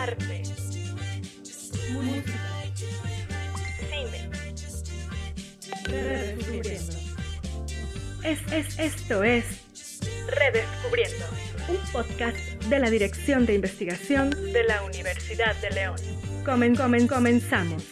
arte, 0.00 0.42
música, 1.92 2.40
cine. 3.90 4.30
Redescubriendo. 5.84 6.96
Es, 8.22 8.52
es, 8.52 8.78
esto 8.78 9.22
es 9.22 9.44
Redescubriendo, 10.26 11.26
un 11.68 11.92
podcast 11.92 12.38
de 12.38 12.78
la 12.78 12.88
Dirección 12.88 13.44
de 13.44 13.54
Investigación 13.56 14.30
de 14.30 14.64
la 14.64 14.82
Universidad 14.84 15.54
de 15.60 15.70
León. 15.70 15.96
Comen, 16.46 16.74
comen, 16.76 17.06
comenzamos. 17.06 17.84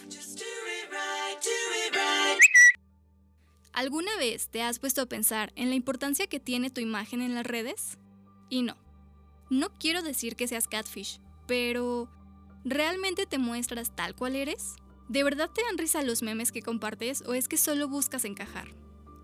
¿Alguna 3.75 4.17
vez 4.17 4.49
te 4.49 4.63
has 4.63 4.79
puesto 4.79 5.03
a 5.03 5.07
pensar 5.07 5.53
en 5.57 5.69
la 5.69 5.75
importancia 5.75 6.27
que 6.27 6.41
tiene 6.41 6.71
tu 6.71 6.81
imagen 6.81 7.21
en 7.21 7.35
las 7.35 7.47
redes? 7.47 7.99
Y 8.49 8.63
no, 8.63 8.79
no 9.51 9.69
quiero 9.79 10.01
decir 10.01 10.37
que 10.37 10.49
seas 10.49 10.69
catfish, 10.69 11.21
pero 11.49 12.09
¿realmente 12.65 13.27
te 13.27 13.39
muestras 13.39 13.97
tal 13.97 14.15
cual 14.15 14.37
eres? 14.37 14.77
¿De 15.09 15.25
verdad 15.25 15.51
te 15.53 15.63
dan 15.63 15.79
risa 15.79 16.03
los 16.03 16.23
memes 16.23 16.53
que 16.53 16.63
compartes 16.63 17.25
o 17.27 17.35
es 17.35 17.49
que 17.49 17.57
solo 17.57 17.89
buscas 17.89 18.27
encajar? 18.27 18.69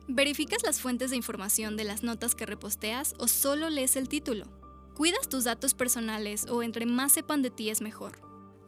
¿Verificas 0.08 0.62
las 0.64 0.80
fuentes 0.80 1.10
de 1.10 1.16
información 1.16 1.76
de 1.76 1.84
las 1.84 2.02
notas 2.02 2.34
que 2.34 2.46
reposteas 2.46 3.14
o 3.18 3.28
solo 3.28 3.68
lees 3.68 3.94
el 3.96 4.08
título? 4.08 4.46
¿Cuidas 4.96 5.28
tus 5.28 5.44
datos 5.44 5.74
personales 5.74 6.46
o 6.48 6.62
entre 6.62 6.86
más 6.86 7.12
sepan 7.12 7.42
de 7.42 7.50
ti 7.50 7.68
es 7.68 7.82
mejor? 7.82 8.18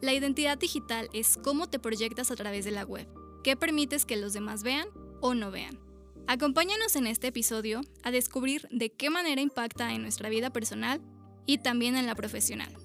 La 0.01 0.13
identidad 0.13 0.59
digital 0.59 1.09
es 1.11 1.37
cómo 1.43 1.67
te 1.67 1.79
proyectas 1.79 2.29
a 2.29 2.35
través 2.35 2.63
de 2.65 2.71
la 2.71 2.85
web, 2.85 3.07
qué 3.43 3.55
permites 3.55 4.05
que 4.05 4.17
los 4.17 4.33
demás 4.33 4.61
vean 4.61 4.87
o 5.19 5.33
no 5.33 5.49
vean. 5.49 5.79
Acompáñanos 6.27 6.95
en 6.95 7.07
este 7.07 7.27
episodio 7.27 7.81
a 8.03 8.11
descubrir 8.11 8.67
de 8.69 8.91
qué 8.91 9.09
manera 9.09 9.41
impacta 9.41 9.93
en 9.93 10.03
nuestra 10.03 10.29
vida 10.29 10.51
personal 10.51 11.01
y 11.47 11.59
también 11.59 11.95
en 11.95 12.05
la 12.05 12.13
profesional. 12.13 12.75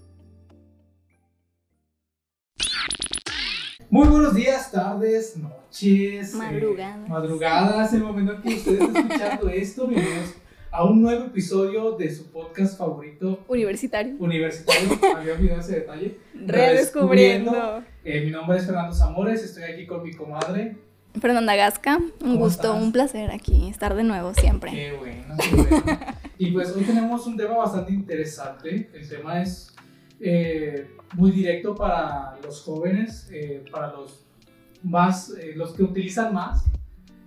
Muy 3.93 4.09
buenos 4.09 4.35
días, 4.35 4.71
tardes, 4.73 5.37
noches, 5.37 6.33
eh, 6.33 6.37
Madrugadas. 6.39 7.09
madrugadas, 7.11 7.93
el 7.93 8.03
momento 8.03 8.41
que 8.41 8.55
ustedes 8.55 8.81
están 8.81 9.07
escuchando 9.13 9.49
esto, 9.51 9.87
bienvenidos 9.87 10.35
a 10.71 10.85
un 10.85 11.03
nuevo 11.03 11.27
episodio 11.27 11.93
de 11.99 12.11
su 12.15 12.31
podcast 12.33 12.79
favorito 12.79 13.45
Universitario. 13.49 14.15
universitario. 14.19 14.99
Había 15.17 15.35
olvidado 15.35 15.61
ese 15.61 15.75
detalle. 15.81 16.19
Redescubriendo. 16.35 17.85
Eh, 18.03 18.23
mi 18.25 18.31
nombre 18.31 18.57
es 18.57 18.65
Fernando 18.65 18.95
Zamores, 18.95 19.45
estoy 19.45 19.65
aquí 19.65 19.87
con 19.87 20.03
mi 20.03 20.15
comadre. 20.15 20.75
Fernanda 21.21 21.55
Gasca, 21.55 21.99
un 21.99 22.09
¿Cómo 22.19 22.37
gusto, 22.39 22.69
estás? 22.69 22.83
un 22.83 22.93
placer 22.93 23.31
aquí 23.31 23.69
estar 23.69 23.95
de 23.95 24.05
nuevo 24.05 24.33
siempre. 24.33 24.71
Qué 24.71 24.93
bueno, 24.99 25.35
qué 25.39 25.55
bueno. 25.55 25.99
Y 26.39 26.51
pues 26.53 26.71
hoy 26.75 26.85
tenemos 26.85 27.27
un 27.27 27.37
tema 27.37 27.59
bastante 27.59 27.93
interesante. 27.93 28.89
El 28.95 29.07
tema 29.07 29.43
es 29.43 29.75
eh, 30.23 30.89
muy 31.15 31.31
directo 31.33 31.75
para 31.75 32.39
los 32.43 32.63
jóvenes, 32.63 33.29
eh, 33.33 33.65
para 33.71 33.93
los 33.93 34.25
más, 34.83 35.31
eh, 35.39 35.53
los 35.57 35.75
que 35.75 35.83
utilizan 35.83 36.33
más 36.33 36.65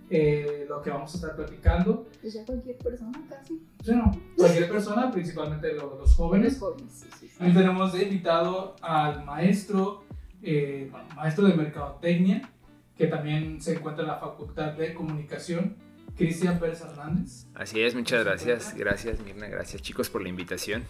eh, 0.08 0.66
lo 0.68 0.80
que 0.82 0.90
vamos 0.90 1.12
a 1.14 1.16
estar 1.16 1.34
platicando. 1.36 2.06
Pues 2.20 2.32
ya 2.34 2.44
cualquier 2.44 2.76
persona 2.78 3.20
casi. 3.28 3.60
Bueno, 3.84 4.12
cualquier 4.36 4.68
persona, 4.70 5.10
principalmente 5.10 5.72
lo- 5.72 5.98
los 5.98 6.14
jóvenes. 6.14 6.58
jóvenes, 6.60 6.92
sí, 6.92 7.08
sí, 7.18 7.28
sí. 7.28 7.44
Hoy 7.44 7.52
tenemos 7.52 7.92
de 7.92 8.04
invitado 8.04 8.76
al 8.82 9.24
maestro, 9.24 10.04
eh, 10.42 10.88
bueno, 10.92 11.08
maestro 11.16 11.46
de 11.48 11.54
mercadotecnia, 11.54 12.48
que 12.96 13.08
también 13.08 13.60
se 13.60 13.74
encuentra 13.74 14.02
en 14.04 14.08
la 14.10 14.18
Facultad 14.18 14.72
de 14.74 14.94
Comunicación, 14.94 15.76
Cristian 16.16 16.58
Pérez 16.60 16.80
Hernández. 16.82 17.46
Así 17.54 17.82
es, 17.82 17.94
muchas 17.94 18.24
gracias. 18.24 18.74
Gracias, 18.76 19.20
Mirna. 19.20 19.48
Gracias, 19.48 19.82
chicos, 19.82 20.08
por 20.08 20.22
la 20.22 20.28
invitación. 20.28 20.84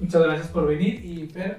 Muchas 0.00 0.22
gracias 0.22 0.48
por 0.48 0.66
venir 0.66 1.04
y 1.04 1.26
Fer. 1.28 1.58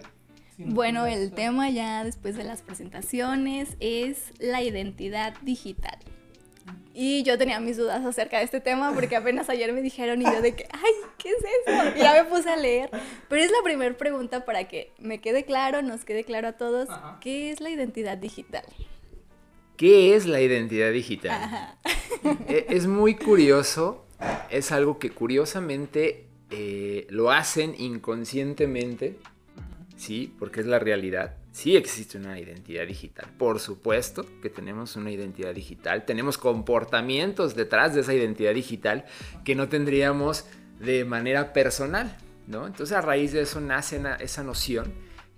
si 0.55 0.63
Bueno, 0.65 1.05
el 1.05 1.31
tema 1.31 1.69
ya 1.69 2.03
después 2.03 2.35
de 2.35 2.43
las 2.43 2.61
presentaciones 2.61 3.75
es 3.79 4.31
la 4.39 4.61
identidad 4.63 5.33
digital. 5.41 5.97
Y 6.97 7.23
yo 7.23 7.37
tenía 7.37 7.59
mis 7.59 7.75
dudas 7.77 8.05
acerca 8.05 8.37
de 8.37 8.45
este 8.45 8.61
tema 8.61 8.93
porque 8.93 9.15
apenas 9.17 9.49
ayer 9.49 9.71
me 9.73 9.81
dijeron 9.81 10.21
y 10.21 10.25
yo 10.25 10.41
de 10.41 10.55
que, 10.55 10.65
ay, 10.71 10.91
¿qué 11.17 11.29
es 11.29 11.37
eso? 11.37 11.97
Y 11.97 11.99
ya 11.99 12.13
me 12.23 12.29
puse 12.29 12.49
a 12.49 12.55
leer. 12.55 12.89
Pero 13.27 13.41
es 13.41 13.51
la 13.51 13.57
primera 13.63 13.95
pregunta 13.97 14.45
para 14.45 14.65
que 14.67 14.91
me 14.97 15.19
quede 15.19 15.43
claro, 15.43 15.81
nos 15.81 16.05
quede 16.05 16.23
claro 16.23 16.47
a 16.49 16.53
todos, 16.53 16.89
Ajá. 16.89 17.17
¿qué 17.21 17.51
es 17.51 17.59
la 17.59 17.69
identidad 17.69 18.17
digital? 18.17 18.63
¿Qué 19.77 20.15
es 20.15 20.25
la 20.25 20.39
identidad 20.41 20.91
digital? 20.93 21.31
Ajá. 21.31 21.77
E- 22.47 22.65
Es 22.69 22.87
muy 22.87 23.15
curioso. 23.15 24.05
Es 24.49 24.71
algo 24.71 24.97
que 24.97 25.09
curiosamente 25.09 26.27
eh, 26.49 27.07
lo 27.09 27.31
hacen 27.31 27.75
inconscientemente. 27.77 29.17
Sí, 29.97 30.33
porque 30.37 30.59
es 30.59 30.65
la 30.65 30.77
realidad. 30.79 31.35
Sí 31.53 31.77
existe 31.77 32.17
una 32.17 32.37
identidad 32.37 32.85
digital. 32.85 33.27
Por 33.37 33.59
supuesto 33.61 34.25
que 34.41 34.49
tenemos 34.49 34.95
una 34.97 35.09
identidad 35.11 35.53
digital. 35.55 36.03
Tenemos 36.05 36.37
comportamientos 36.37 37.55
detrás 37.55 37.95
de 37.95 38.01
esa 38.01 38.13
identidad 38.13 38.53
digital 38.53 39.05
que 39.45 39.55
no 39.55 39.69
tendríamos 39.69 40.45
de 40.79 41.05
manera 41.05 41.53
personal. 41.53 42.17
¿no? 42.47 42.67
Entonces 42.67 42.95
a 42.95 43.01
raíz 43.01 43.31
de 43.31 43.41
eso 43.41 43.61
nace 43.61 43.99
na- 43.99 44.15
esa 44.15 44.43
noción 44.43 44.93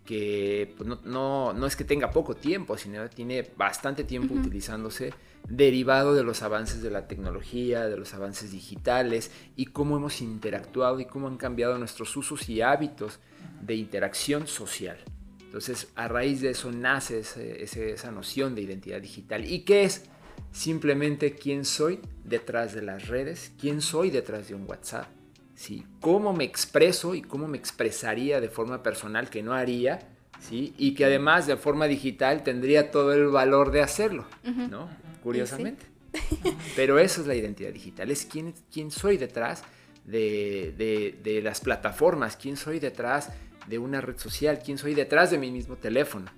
que 0.05 0.73
pues, 0.75 0.89
no, 0.89 0.99
no- 1.05 1.53
no 1.53 1.65
es 1.67 1.75
que 1.75 1.83
tenga 1.83 2.09
poco 2.11 2.35
tiempo, 2.35 2.77
sino 2.77 3.03
que 3.03 3.15
tiene 3.15 3.47
bastante 3.55 4.03
tiempo 4.03 4.33
Ujú. 4.33 4.41
utilizándose 4.43 5.13
derivado 5.49 6.13
de 6.13 6.23
los 6.23 6.41
avances 6.43 6.81
de 6.81 6.91
la 6.91 7.07
tecnología, 7.07 7.85
de 7.87 7.97
los 7.97 8.13
avances 8.13 8.51
digitales 8.51 9.31
y 9.55 9.67
cómo 9.67 9.97
hemos 9.97 10.21
interactuado 10.21 10.99
y 10.99 11.05
cómo 11.05 11.27
han 11.27 11.37
cambiado 11.37 11.77
nuestros 11.77 12.15
usos 12.17 12.49
y 12.49 12.61
hábitos 12.61 13.19
de 13.61 13.75
interacción 13.75 14.47
social. 14.47 14.97
Entonces, 15.41 15.87
a 15.95 16.07
raíz 16.09 16.41
de 16.41 16.49
eso 16.49 16.71
nace 16.71 17.19
ese- 17.19 17.63
ese- 17.63 17.91
esa 17.93 18.11
noción 18.11 18.53
de 18.55 18.61
identidad 18.63 19.01
digital. 19.01 19.45
¿Y 19.49 19.59
qué 19.61 19.83
es? 19.85 20.03
Simplemente 20.51 21.33
quién 21.35 21.65
soy 21.65 21.99
detrás 22.23 22.73
de 22.73 22.81
las 22.81 23.07
redes, 23.07 23.51
quién 23.59 23.81
soy 23.81 24.09
detrás 24.09 24.47
de 24.49 24.55
un 24.55 24.65
WhatsApp, 24.67 25.07
¿sí? 25.55 25.85
cómo 26.01 26.33
me 26.33 26.43
expreso 26.43 27.15
y 27.15 27.21
cómo 27.21 27.47
me 27.47 27.57
expresaría 27.57 28.41
de 28.41 28.49
forma 28.49 28.83
personal 28.83 29.29
que 29.29 29.43
no 29.43 29.53
haría, 29.53 29.99
¿sí? 30.39 30.73
y 30.77 30.93
que 30.93 31.05
además 31.05 31.47
de 31.47 31.57
forma 31.57 31.85
digital 31.85 32.43
tendría 32.43 32.91
todo 32.91 33.13
el 33.13 33.27
valor 33.27 33.71
de 33.71 33.81
hacerlo. 33.81 34.25
¿no? 34.43 34.89
Curiosamente. 35.27 35.85
Pero 36.75 36.99
eso 36.99 37.21
es 37.21 37.27
la 37.27 37.35
identidad 37.35 37.71
digital, 37.71 38.09
es 38.11 38.25
quién, 38.25 38.53
quién 38.71 38.91
soy 38.91 39.17
detrás 39.17 39.63
de, 40.05 40.73
de- 40.77 41.19
de 41.23 41.41
las 41.41 41.59
plataformas, 41.61 42.37
quién 42.37 42.55
soy 42.57 42.79
detrás 42.79 43.29
de 43.67 43.77
una 43.77 43.99
red 44.01 44.17
social, 44.17 44.59
quién 44.63 44.77
soy 44.77 44.93
detrás 44.95 45.31
de 45.31 45.37
mi 45.37 45.51
mismo 45.51 45.75
teléfono. 45.75 46.31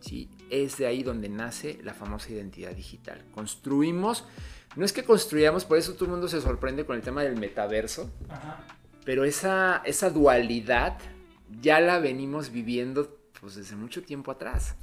¿sí? 0.00 0.30
Es 0.48 0.78
de 0.78 0.86
ahí 0.86 1.02
donde 1.02 1.28
nace 1.28 1.78
la 1.82 1.92
famosa 1.92 2.32
identidad 2.32 2.72
digital. 2.74 3.22
Construimos, 3.34 4.24
no 4.76 4.84
es 4.86 4.92
que 4.94 5.04
construyamos, 5.04 5.66
por 5.66 5.76
eso 5.76 5.92
todo 5.92 6.06
el 6.06 6.12
mundo 6.12 6.28
se 6.28 6.40
sorprende 6.40 6.86
con 6.86 6.96
el 6.96 7.02
tema 7.02 7.22
del 7.22 7.36
metaverso, 7.36 8.10
Ajá. 8.30 8.64
pero 9.04 9.24
esa, 9.24 9.82
esa 9.84 10.08
dualidad 10.08 10.96
ya 11.60 11.80
la 11.80 11.98
venimos 11.98 12.50
viviendo 12.50 13.18
pues, 13.40 13.56
desde 13.56 13.76
mucho 13.76 14.02
tiempo 14.02 14.30
atrás, 14.30 14.76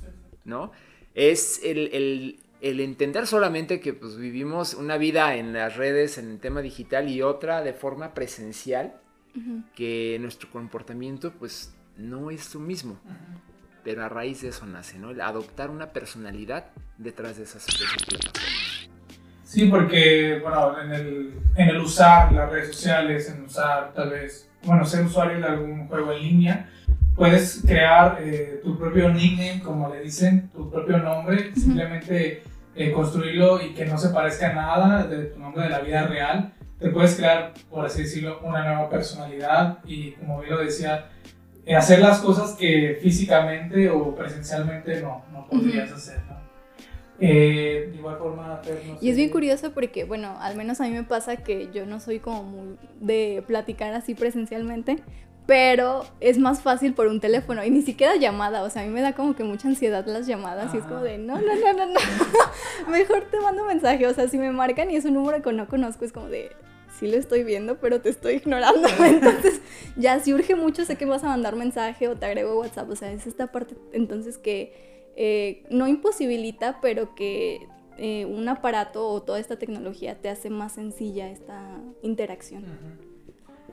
¿no? 0.46 0.72
Es 1.16 1.62
el, 1.64 1.90
el- 1.94 2.40
el 2.62 2.80
entender 2.80 3.28
solamente 3.28 3.80
que 3.80 3.94
pues, 3.94 4.18
vivimos 4.18 4.74
una 4.74 4.98
vida 4.98 5.36
en 5.36 5.54
las 5.54 5.76
redes, 5.76 6.18
en 6.18 6.32
el 6.32 6.40
tema 6.40 6.62
digital, 6.62 7.10
y 7.10 7.22
otra 7.22 7.62
de 7.62 7.74
forma 7.74 8.14
presencial, 8.14 8.94
que 9.76 10.18
nuestro 10.20 10.50
comportamiento 10.50 11.32
pues 11.32 11.72
no 11.96 12.32
es 12.32 12.56
lo 12.56 12.60
mismo. 12.60 13.00
Pero 13.84 14.04
a 14.04 14.10
raíz 14.10 14.42
de 14.42 14.50
eso 14.50 14.66
nace, 14.66 14.98
¿no? 14.98 15.12
El 15.12 15.22
adoptar 15.22 15.70
una 15.70 15.92
personalidad 15.94 16.66
detrás 16.98 17.38
de 17.38 17.44
esas, 17.44 17.66
de 17.68 17.86
esas 17.86 18.04
plataformas. 18.04 18.90
Sí, 19.44 19.68
porque, 19.68 20.40
bueno, 20.42 20.82
en 20.82 20.92
el, 20.92 21.34
en 21.56 21.70
el 21.70 21.78
usar 21.78 22.34
las 22.34 22.52
redes 22.52 22.76
sociales, 22.76 23.30
en 23.30 23.44
usar 23.44 23.94
tal 23.94 24.10
vez, 24.10 24.50
bueno, 24.64 24.84
ser 24.84 25.06
usuario 25.06 25.40
de 25.40 25.46
algún 25.46 25.88
juego 25.88 26.12
en 26.12 26.22
línea, 26.22 26.70
puedes 27.16 27.64
crear 27.66 28.18
eh, 28.22 28.60
tu 28.62 28.78
propio 28.78 29.10
nickname, 29.10 29.62
como 29.64 29.94
le 29.94 30.02
dicen, 30.02 30.50
tu 30.50 30.70
propio 30.70 30.98
nombre, 30.98 31.54
simplemente 31.56 32.44
eh, 32.78 32.92
construirlo 32.92 33.62
y 33.62 33.74
que 33.74 33.86
no 33.86 33.98
se 33.98 34.10
parezca 34.10 34.52
a 34.52 34.54
nada 34.54 35.04
de 35.08 35.26
tu 35.26 35.40
nombre 35.40 35.64
de 35.64 35.70
la 35.70 35.80
vida 35.80 36.04
real. 36.08 36.54
Te 36.80 36.90
puedes 36.90 37.16
crear, 37.16 37.54
por 37.72 37.86
así 37.86 38.04
decirlo, 38.04 38.40
una 38.44 38.64
nueva 38.64 38.90
personalidad 38.90 39.80
y, 39.86 40.12
como 40.12 40.40
bien 40.42 40.54
lo 40.54 40.64
decía, 40.64 41.10
eh, 41.66 41.76
hacer 41.76 42.00
las 42.00 42.20
cosas 42.20 42.52
que 42.54 42.98
físicamente 43.02 43.90
o 43.90 44.14
presencialmente 44.16 45.02
no, 45.02 45.26
no 45.34 45.48
podrías 45.48 45.92
hacer, 45.92 46.22
¿no? 46.30 46.38
Eh, 47.20 47.88
de 47.92 47.98
igual 47.98 48.18
forma, 48.18 48.58
Fer, 48.64 48.76
no 48.86 48.94
Y 49.02 49.10
es 49.10 49.16
sé- 49.16 49.22
bien 49.22 49.30
curioso 49.32 49.72
porque, 49.74 50.04
bueno, 50.04 50.38
al 50.40 50.56
menos 50.56 50.80
a 50.82 50.84
mí 50.84 50.92
me 50.92 51.04
pasa 51.04 51.38
que 51.38 51.70
yo 51.74 51.88
no 51.88 52.00
soy 52.00 52.20
como 52.20 52.44
muy 52.44 52.78
de 53.00 53.44
platicar 53.48 53.92
así 53.96 54.14
presencialmente, 54.14 54.98
pero 55.48 56.06
es 56.20 56.38
más 56.38 56.62
fácil 56.62 56.94
por 56.94 57.08
un 57.08 57.20
teléfono 57.20 57.64
y 57.64 57.72
ni 57.72 57.82
siquiera 57.82 58.16
llamada, 58.18 58.62
o 58.64 58.70
sea, 58.70 58.84
a 58.84 58.86
mí 58.86 58.92
me 58.92 59.02
da 59.02 59.14
como 59.14 59.36
que 59.36 59.44
mucha 59.44 59.70
ansiedad 59.70 60.06
las 60.06 60.28
llamadas 60.28 60.76
y 60.76 60.78
es 60.78 60.84
como 60.84 61.02
de, 61.02 61.18
no, 61.18 61.42
no, 61.42 61.56
no, 61.56 61.74
no, 61.74 61.86
no, 61.88 62.00
mejor 62.92 63.28
te 63.32 63.40
mando 63.40 63.66
mensaje, 63.66 64.06
o 64.06 64.14
sea, 64.14 64.28
si 64.28 64.38
me 64.38 64.52
marcan 64.52 64.92
y 64.92 64.98
es 64.98 65.06
un 65.06 65.14
número 65.16 65.42
que 65.42 65.54
no 65.54 65.68
conozco, 65.68 66.06
es 66.06 66.12
como 66.12 66.28
de, 66.28 66.52
sí 67.00 67.08
lo 67.08 67.18
estoy 67.18 67.44
viendo, 67.44 67.80
pero 67.80 68.02
te 68.02 68.10
estoy 68.10 68.36
ignorando. 68.36 68.88
Entonces, 69.06 69.62
ya 69.96 70.20
si 70.20 70.34
urge 70.34 70.56
mucho, 70.56 70.84
sé 70.86 70.98
que 70.98 71.06
vas 71.06 71.24
a 71.24 71.28
mandar 71.28 71.56
mensaje 71.56 72.08
o 72.08 72.16
te 72.16 72.26
agrego 72.26 72.60
WhatsApp. 72.60 72.90
O 72.90 72.96
sea, 72.96 73.12
es 73.12 73.28
esta 73.28 73.52
parte 73.52 73.76
entonces 73.94 74.38
que 74.38 75.14
eh, 75.16 75.64
no 75.70 75.88
imposibilita, 75.88 76.80
pero 76.82 77.16
que 77.16 77.68
eh, 77.98 78.26
un 78.26 78.48
aparato 78.50 79.08
o 79.08 79.22
toda 79.22 79.40
esta 79.40 79.58
tecnología 79.58 80.20
te 80.20 80.30
hace 80.30 80.50
más 80.50 80.74
sencilla 80.74 81.30
esta 81.30 81.80
interacción. 82.02 82.66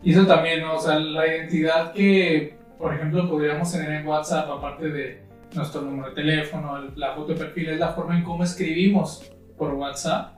Y 0.04 0.12
eso 0.12 0.26
también, 0.26 0.60
¿no? 0.60 0.76
o 0.76 0.80
sea, 0.80 0.98
la 0.98 1.26
identidad 1.26 1.92
que, 1.92 2.58
por 2.78 2.94
ejemplo, 2.94 3.28
podríamos 3.28 3.72
tener 3.72 3.90
en 3.90 4.06
WhatsApp, 4.06 4.50
aparte 4.50 4.90
de 4.90 5.22
nuestro 5.54 5.80
número 5.80 6.10
de 6.10 6.14
teléfono, 6.14 6.78
la 6.94 7.14
foto 7.14 7.32
de 7.32 7.38
perfil, 7.38 7.70
es 7.70 7.78
la 7.78 7.92
forma 7.92 8.18
en 8.18 8.22
cómo 8.22 8.44
escribimos 8.44 9.32
por 9.56 9.72
WhatsApp, 9.72 10.34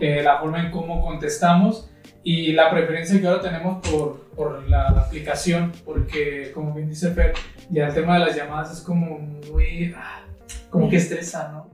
eh, 0.00 0.22
la 0.22 0.38
forma 0.38 0.62
en 0.62 0.70
cómo 0.70 1.02
contestamos 1.02 1.90
y 2.22 2.52
la 2.52 2.70
preferencia 2.70 3.20
que 3.20 3.26
ahora 3.26 3.42
tenemos 3.42 3.86
por, 3.88 4.20
por 4.36 4.68
la, 4.68 4.86
aplicación, 4.88 5.72
porque 5.84 6.52
como 6.54 6.72
bien 6.72 6.88
dice 6.88 7.12
Fer, 7.12 7.32
ya 7.70 7.88
el 7.88 7.94
tema 7.94 8.14
de 8.14 8.26
las 8.26 8.36
llamadas 8.36 8.72
es 8.72 8.80
como 8.82 9.18
muy, 9.18 9.94
ah, 9.96 10.22
como 10.70 10.88
que 10.88 10.96
estresa, 10.96 11.50
¿no? 11.52 11.70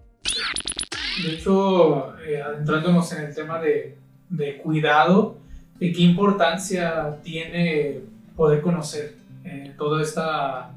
De 1.22 1.34
hecho, 1.34 2.18
eh, 2.20 2.40
adentrándonos 2.40 3.12
en 3.12 3.24
el 3.24 3.34
tema 3.34 3.60
de, 3.60 3.98
de 4.30 4.56
cuidado, 4.58 5.43
¿qué 5.78 6.02
importancia 6.02 7.18
tiene 7.22 8.00
poder 8.36 8.60
conocer 8.60 9.16
eh, 9.44 9.74
toda 9.76 10.02
esta, 10.02 10.70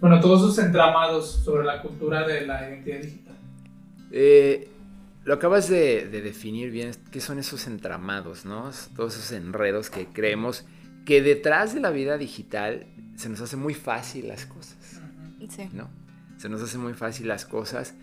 bueno, 0.00 0.20
todos 0.20 0.40
esos 0.40 0.64
entramados 0.64 1.42
sobre 1.44 1.64
la 1.64 1.82
cultura 1.82 2.26
de 2.26 2.46
la 2.46 2.68
identidad 2.68 3.00
digital? 3.00 3.36
Eh, 4.10 4.68
lo 5.24 5.34
acabas 5.34 5.68
de, 5.68 6.08
definir 6.08 6.70
bien, 6.70 6.92
¿qué 7.10 7.20
son 7.20 7.38
esos 7.38 7.66
entramados, 7.66 8.44
no? 8.44 8.70
Todos 8.96 9.16
esos 9.16 9.32
enredos 9.32 9.90
que 9.90 10.06
creemos 10.06 10.64
que 11.04 11.22
detrás 11.22 11.74
de 11.74 11.80
la 11.80 11.90
vida 11.90 12.16
digital 12.18 12.86
se 13.16 13.28
nos 13.28 13.40
hace 13.40 13.56
muy 13.56 13.74
fácil 13.74 14.28
las 14.28 14.46
cosas. 14.46 15.02
Sí. 15.48 15.68
¿No? 15.72 15.88
Se 16.36 16.48
nos 16.48 16.62
hace 16.62 16.78
muy 16.78 16.94
fácil 16.94 17.28
las 17.28 17.44
cosas 17.44 17.94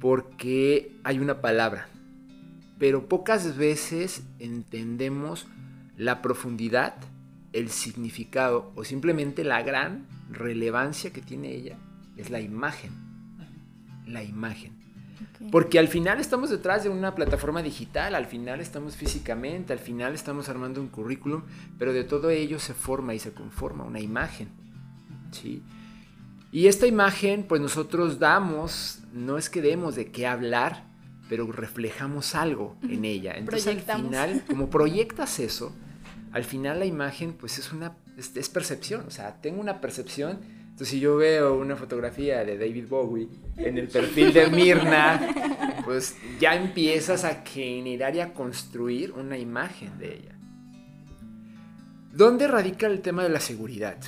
porque 0.00 0.96
hay 1.04 1.18
una 1.18 1.40
palabra, 1.40 1.88
pero 2.78 3.08
pocas 3.08 3.56
veces 3.56 4.22
entendemos 4.38 5.46
la 5.96 6.22
profundidad, 6.22 6.94
el 7.52 7.70
significado 7.70 8.72
o 8.74 8.84
simplemente 8.84 9.44
la 9.44 9.62
gran 9.62 10.06
relevancia 10.30 11.12
que 11.12 11.20
tiene 11.20 11.52
ella 11.52 11.78
es 12.16 12.30
la 12.30 12.40
imagen. 12.40 12.92
La 14.06 14.22
imagen. 14.22 14.72
Porque 15.50 15.78
al 15.78 15.88
final 15.88 16.20
estamos 16.20 16.50
detrás 16.50 16.84
de 16.84 16.90
una 16.90 17.14
plataforma 17.14 17.62
digital, 17.62 18.14
al 18.14 18.26
final 18.26 18.60
estamos 18.60 18.96
físicamente, 18.96 19.72
al 19.72 19.78
final 19.78 20.14
estamos 20.14 20.48
armando 20.48 20.80
un 20.80 20.88
currículum, 20.88 21.42
pero 21.78 21.92
de 21.92 22.04
todo 22.04 22.30
ello 22.30 22.58
se 22.58 22.74
forma 22.74 23.14
y 23.14 23.18
se 23.18 23.32
conforma 23.32 23.84
una 23.84 24.00
imagen. 24.00 24.48
¿sí? 25.30 25.62
Y 26.50 26.66
esta 26.66 26.86
imagen, 26.86 27.44
pues 27.44 27.60
nosotros 27.60 28.18
damos, 28.18 29.00
no 29.12 29.38
es 29.38 29.50
que 29.50 29.60
demos 29.62 29.94
de 29.96 30.10
qué 30.10 30.26
hablar, 30.26 30.84
pero 31.28 31.50
reflejamos 31.50 32.34
algo 32.34 32.76
en 32.82 33.04
ella. 33.04 33.34
Entonces 33.36 33.66
al 33.66 34.02
final, 34.02 34.44
como 34.48 34.70
proyectas 34.70 35.40
eso, 35.40 35.74
al 36.32 36.44
final 36.44 36.78
la 36.78 36.86
imagen 36.86 37.32
pues 37.32 37.58
es 37.58 37.72
una 37.72 37.96
es, 38.16 38.36
es 38.36 38.48
percepción, 38.48 39.04
o 39.06 39.10
sea, 39.10 39.40
tengo 39.40 39.60
una 39.60 39.80
percepción 39.80 40.38
entonces, 40.74 40.94
si 40.94 40.98
yo 40.98 41.14
veo 41.14 41.54
una 41.54 41.76
fotografía 41.76 42.44
de 42.44 42.58
David 42.58 42.88
Bowie 42.88 43.28
en 43.56 43.78
el 43.78 43.86
perfil 43.86 44.32
de 44.32 44.50
Mirna, 44.50 45.80
pues 45.84 46.16
ya 46.40 46.56
empiezas 46.56 47.22
a 47.22 47.44
generar 47.44 48.16
y 48.16 48.18
a 48.18 48.34
construir 48.34 49.12
una 49.12 49.38
imagen 49.38 49.96
de 50.00 50.14
ella. 50.14 50.36
¿Dónde 52.12 52.48
radica 52.48 52.88
el 52.88 53.02
tema 53.02 53.22
de 53.22 53.28
la 53.28 53.38
seguridad? 53.38 53.98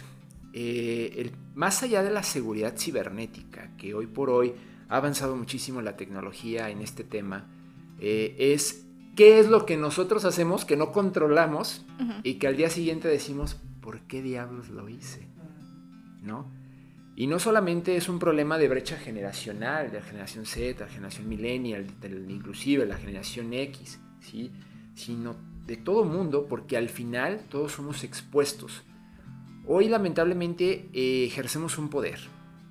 Eh, 0.53 1.31
más 1.55 1.85
allá 1.85 2.03
de 2.03 2.11
la 2.11 2.25
seguridad 2.25 2.77
cibernética, 2.77 3.71
que 3.77 3.95
hoy 3.95 4.09
por 4.09 4.29
hoy 4.29 4.53
ha 4.89 4.97
avanzado 4.97 5.37
muchísimo 5.37 5.83
la 5.83 5.97
tecnología 5.97 6.71
en 6.71 6.81
este 6.81 7.05
tema, 7.05 7.47
eh, 8.01 8.37
es 8.39 8.87
qué 9.17 9.41
es 9.41 9.49
lo 9.49 9.67
que 9.67 9.77
nosotros 9.77 10.25
hacemos 10.25 10.65
que 10.65 10.77
no 10.77 10.93
controlamos 10.93 11.85
y 12.23 12.35
que 12.35 12.47
al 12.47 12.57
día 12.57 12.71
siguiente 12.71 13.09
decimos, 13.09 13.57
¿por 13.81 14.01
qué 14.03 14.23
diablos 14.23 14.69
lo 14.69 14.89
hice? 14.89 15.27
¿No? 16.23 16.51
Y 17.17 17.27
no 17.29 17.39
solamente 17.39 17.97
es 17.97 18.11
un 18.11 18.19
problema 18.19 18.59
de 18.59 18.69
brecha 18.69 18.99
generacional, 18.99 19.91
de 19.91 20.01
la 20.01 20.05
generación 20.05 20.45
Z, 20.45 20.85
la 20.85 20.91
generación 20.91 21.29
millennial, 21.29 21.87
inclusive 22.29 22.85
la 22.85 22.99
generación 22.99 23.55
X, 23.55 23.99
¿sí? 24.21 24.53
sino 24.95 25.35
de 25.67 25.79
todo 25.79 26.05
mundo, 26.05 26.47
porque 26.47 26.77
al 26.77 26.91
final 26.91 27.41
todos 27.49 27.73
somos 27.73 28.05
expuestos. 28.05 28.83
Hoy 29.67 29.89
lamentablemente 29.89 30.91
eh, 30.93 31.25
ejercemos 31.25 31.79
un 31.79 31.89
poder, 31.89 32.21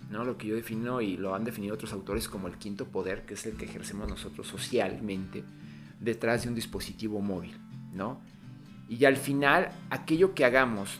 ¿no? 0.10 0.24
lo 0.24 0.38
que 0.38 0.48
yo 0.48 0.56
defino 0.56 1.02
y 1.02 1.18
lo 1.18 1.36
han 1.36 1.44
definido 1.44 1.74
otros 1.74 1.94
autores 1.94 2.28
como 2.28 2.48
el 2.48 2.58
quinto 2.58 2.86
poder, 2.86 3.26
que 3.26 3.34
es 3.36 3.46
el 3.46 3.58
que 3.58 3.66
ejercemos 3.66 4.10
nosotros 4.10 4.48
socialmente 4.48 5.44
detrás 6.00 6.44
de 6.44 6.50
un 6.50 6.56
dispositivo 6.56 7.22
móvil. 7.22 7.58
¿no? 7.94 8.20
Y 8.88 9.06
al 9.06 9.18
final 9.18 9.72
aquello 9.90 10.36
que 10.36 10.46
hagamos 10.46 11.00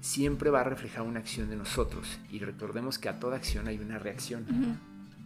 siempre 0.00 0.50
va 0.50 0.60
a 0.60 0.64
reflejar 0.64 1.02
una 1.02 1.20
acción 1.20 1.50
de 1.50 1.56
nosotros. 1.56 2.18
Y 2.30 2.38
recordemos 2.38 2.98
que 2.98 3.08
a 3.08 3.18
toda 3.18 3.36
acción 3.36 3.66
hay 3.68 3.78
una 3.78 3.98
reacción. 3.98 4.78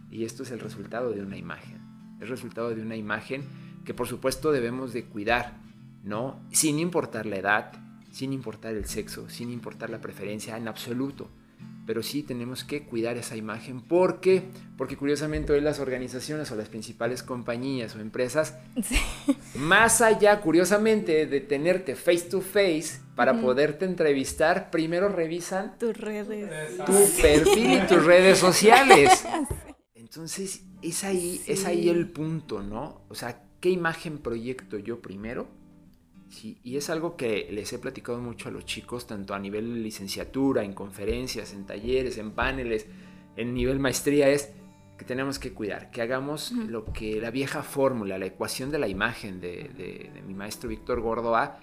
Y 0.09 0.25
esto 0.25 0.43
es 0.43 0.51
el 0.51 0.59
resultado 0.59 1.11
de 1.11 1.21
una 1.21 1.37
imagen. 1.37 1.77
Es 2.17 2.23
el 2.23 2.29
resultado 2.29 2.69
de 2.69 2.81
una 2.81 2.95
imagen 2.95 3.43
que 3.85 3.93
por 3.93 4.07
supuesto 4.07 4.51
debemos 4.51 4.93
de 4.93 5.05
cuidar, 5.05 5.57
¿no? 6.03 6.39
Sin 6.51 6.79
importar 6.79 7.25
la 7.25 7.37
edad, 7.37 7.73
sin 8.11 8.33
importar 8.33 8.73
el 8.73 8.85
sexo, 8.85 9.29
sin 9.29 9.51
importar 9.51 9.89
la 9.89 10.01
preferencia 10.01 10.57
en 10.57 10.67
absoluto 10.67 11.29
pero 11.85 12.01
sí 12.03 12.23
tenemos 12.23 12.63
que 12.63 12.83
cuidar 12.83 13.17
esa 13.17 13.35
imagen. 13.35 13.81
¿Por 13.81 14.19
qué? 14.19 14.43
Porque 14.77 14.95
curiosamente 14.95 15.53
hoy 15.53 15.61
las 15.61 15.79
organizaciones 15.79 16.51
o 16.51 16.55
las 16.55 16.69
principales 16.69 17.23
compañías 17.23 17.95
o 17.95 17.99
empresas, 17.99 18.57
más 19.55 20.01
allá, 20.01 20.39
curiosamente, 20.41 21.25
de 21.25 21.41
tenerte 21.41 21.95
face 21.95 22.29
to 22.29 22.41
face 22.41 22.99
para 23.15 23.39
poderte 23.41 23.85
entrevistar, 23.85 24.71
primero 24.71 25.09
revisan 25.09 25.77
tus 25.77 25.97
redes, 25.97 26.77
tu 26.85 27.21
perfil 27.21 27.73
y 27.73 27.87
tus 27.87 28.03
redes 28.03 28.39
sociales. 28.39 29.25
Entonces, 29.93 30.63
es 30.81 31.03
ahí, 31.03 31.41
es 31.47 31.65
ahí 31.65 31.89
el 31.89 32.09
punto, 32.09 32.61
¿no? 32.61 33.01
O 33.09 33.15
sea, 33.15 33.43
¿qué 33.59 33.69
imagen 33.69 34.19
proyecto 34.19 34.77
yo 34.77 35.01
primero? 35.01 35.47
Y 36.41 36.77
es 36.77 36.89
algo 36.89 37.15
que 37.15 37.47
les 37.51 37.71
he 37.73 37.79
platicado 37.79 38.19
mucho 38.19 38.49
a 38.49 38.51
los 38.51 38.65
chicos, 38.65 39.05
tanto 39.07 39.33
a 39.33 39.39
nivel 39.39 39.73
de 39.73 39.79
licenciatura, 39.79 40.63
en 40.63 40.73
conferencias, 40.73 41.53
en 41.53 41.65
talleres, 41.65 42.17
en 42.17 42.31
paneles, 42.31 42.87
en 43.35 43.53
nivel 43.53 43.79
maestría, 43.79 44.29
es 44.29 44.51
que 44.97 45.05
tenemos 45.05 45.39
que 45.39 45.53
cuidar, 45.53 45.91
que 45.91 46.01
hagamos 46.01 46.51
lo 46.51 46.85
que 46.85 47.19
la 47.19 47.31
vieja 47.31 47.63
fórmula, 47.63 48.17
la 48.17 48.25
ecuación 48.25 48.71
de 48.71 48.79
la 48.79 48.87
imagen 48.87 49.41
de, 49.41 50.11
mi 50.25 50.33
maestro 50.33 50.69
Víctor 50.69 51.01
Gordoa, 51.01 51.59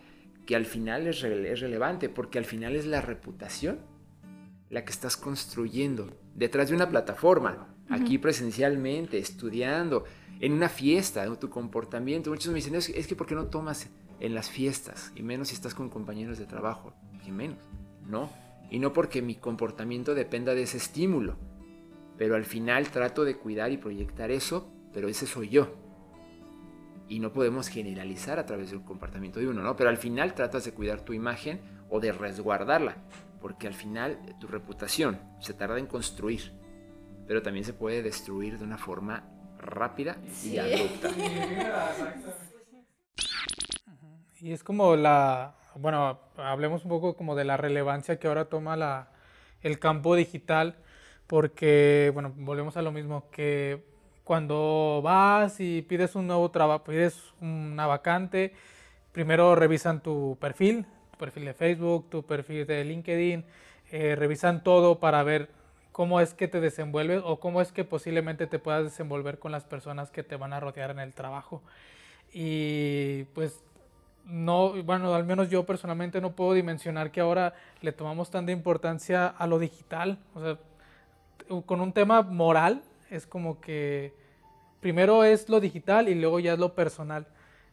que 0.47 0.57
al 0.57 0.67
final 0.67 1.07
es, 1.07 1.23
es 1.23 1.61
relevante, 1.61 2.09
porque 2.09 2.39
al 2.39 2.45
final 2.45 2.77
es 2.77 2.87
la 2.87 3.01
reputación 3.01 3.79
la 4.69 4.85
que 4.85 4.93
estás 4.93 5.17
construyendo 5.17 6.11
detrás 6.35 6.69
de 6.69 6.77
una 6.77 6.89
plataforma, 6.89 7.75
aquí 7.89 8.19
presencialmente, 8.19 9.19
estudiando, 9.19 10.05
en 10.41 10.53
una 10.53 10.69
fiesta, 10.69 11.25
en 11.25 11.37
tu 11.37 11.51
comportamiento. 11.51 12.31
Muchos 12.31 12.53
me 12.53 12.57
dicen, 12.57 12.77
es 12.77 13.07
que 13.07 13.17
¿por 13.17 13.27
qué 13.27 13.35
no 13.35 13.47
tomas 13.47 13.91
en 14.21 14.35
las 14.35 14.51
fiestas, 14.51 15.13
y 15.17 15.23
menos 15.23 15.49
si 15.49 15.55
estás 15.55 15.75
con 15.75 15.89
compañeros 15.89 16.39
de 16.39 16.47
trabajo, 16.47 16.93
y 17.27 17.33
menos, 17.33 17.59
¿no? 18.07 18.31
Y 18.71 18.79
no 18.79 18.93
porque 18.93 19.23
mi 19.23 19.35
comportamiento 19.35 20.15
dependa 20.15 20.55
de 20.55 20.63
ese 20.63 20.77
estímulo, 20.77 21.37
pero 22.17 22.37
al 22.37 22.45
final 22.45 22.89
trato 22.91 23.25
de 23.25 23.37
cuidar 23.37 23.73
y 23.73 23.79
proyectar 23.79 24.31
eso, 24.31 24.71
pero 24.93 25.09
ese 25.09 25.27
soy 25.27 25.49
yo. 25.49 25.75
Y 27.09 27.19
no 27.19 27.33
podemos 27.33 27.69
generalizar 27.69 28.39
a 28.39 28.47
través 28.47 28.71
del 28.71 28.83
comportamiento 28.83 29.41
de 29.41 29.49
uno, 29.49 29.63
¿no? 29.63 29.75
Pero 29.75 29.91
al 29.91 29.97
final 29.97 30.35
tratas 30.35 30.65
de 30.65 30.73
cuidar 30.73 31.01
tu 31.01 31.13
imagen 31.13 31.61
o 31.89 31.99
de 31.99 32.13
resguardarla, 32.13 32.97
porque 33.41 33.67
al 33.67 33.75
final 33.75 34.19
tu 34.39 34.47
reputación 34.47 35.19
se 35.41 35.55
tarda 35.55 35.79
en 35.79 35.87
construir, 35.87 36.53
pero 37.27 37.43
también 37.43 37.65
se 37.65 37.73
puede 37.73 38.03
destruir 38.03 38.59
de 38.59 38.65
una 38.65 38.79
forma 38.79 39.25
rápida 39.59 40.19
y 40.45 40.59
abrupta. 40.59 41.11
Y 44.41 44.53
es 44.53 44.65
como 44.65 44.97
la, 44.97 45.55
bueno, 45.75 46.19
hablemos 46.37 46.85
un 46.85 46.89
poco 46.89 47.15
como 47.15 47.35
de 47.35 47.45
la 47.45 47.59
relevancia 47.59 48.19
que 48.19 48.27
ahora 48.27 48.47
toma 48.47 48.75
la, 48.75 49.09
el 49.63 49.79
campo 49.79 50.17
digital, 50.17 50.77
porque, 51.27 52.11
bueno, 52.15 52.33
volvemos 52.35 52.77
a 52.79 52.83
lo 52.83 52.91
mismo, 52.91 53.29
que 53.31 53.85
cuando 54.25 55.01
vas 55.05 55.61
y 55.61 55.83
pides 55.83 56.15
un 56.15 56.27
nuevo 56.27 56.51
trabajo, 56.51 56.85
pides 56.85 57.21
una 57.43 57.87
vacante, 57.87 58.55
primero 59.13 59.55
revisan 59.55 60.03
tu 60.03 60.39
perfil, 60.41 60.87
tu 61.13 61.19
perfil 61.19 61.45
de 61.45 61.55
Facebook, 61.55 62.09
tu 62.09 62.23
perfil 62.23 62.67
de 62.67 62.85
LinkedIn, 62.85 63.45
eh, 63.93 64.17
revisan 64.17 64.63
todo 64.63 65.01
para 65.01 65.23
ver 65.23 65.51
cómo 65.93 66.19
es 66.21 66.33
que 66.33 66.49
te 66.49 66.61
desenvuelves 66.61 67.21
o 67.27 67.41
cómo 67.41 67.61
es 67.61 67.73
que 67.73 67.85
posiblemente 67.85 68.47
te 68.47 68.59
puedas 68.59 68.85
desenvolver 68.85 69.39
con 69.39 69.53
las 69.53 69.65
personas 69.65 70.11
que 70.11 70.23
te 70.23 70.37
van 70.37 70.55
a 70.55 70.61
rodear 70.61 70.91
en 70.93 71.01
el 71.01 71.13
trabajo. 71.13 71.63
Y 72.33 73.25
pues 73.35 73.61
no, 74.31 74.83
bueno, 74.85 75.15
al 75.15 75.25
menos 75.25 75.51
yo 75.51 75.67
personalmente 75.67 76.21
no 76.21 76.33
puedo 76.33 76.53
dimensionar 76.53 77.11
que 77.11 77.21
ahora 77.21 77.55
le 77.83 77.93
tomamos 77.93 78.31
tanta 78.31 78.53
importancia 78.53 79.27
a 79.27 79.47
lo 79.47 79.59
digital. 79.59 80.19
O 80.35 80.41
sea, 80.41 80.59
con 81.67 81.81
un 81.81 81.93
tema 81.93 82.23
moral 82.23 82.83
es 83.11 83.27
como 83.27 83.61
que 83.61 84.15
primero 84.81 85.25
es 85.25 85.49
lo 85.49 85.61
digital 85.61 86.09
y 86.09 86.15
luego 86.15 86.39
ya 86.39 86.53
es 86.53 86.59
lo 86.59 86.75
personal. 86.75 87.27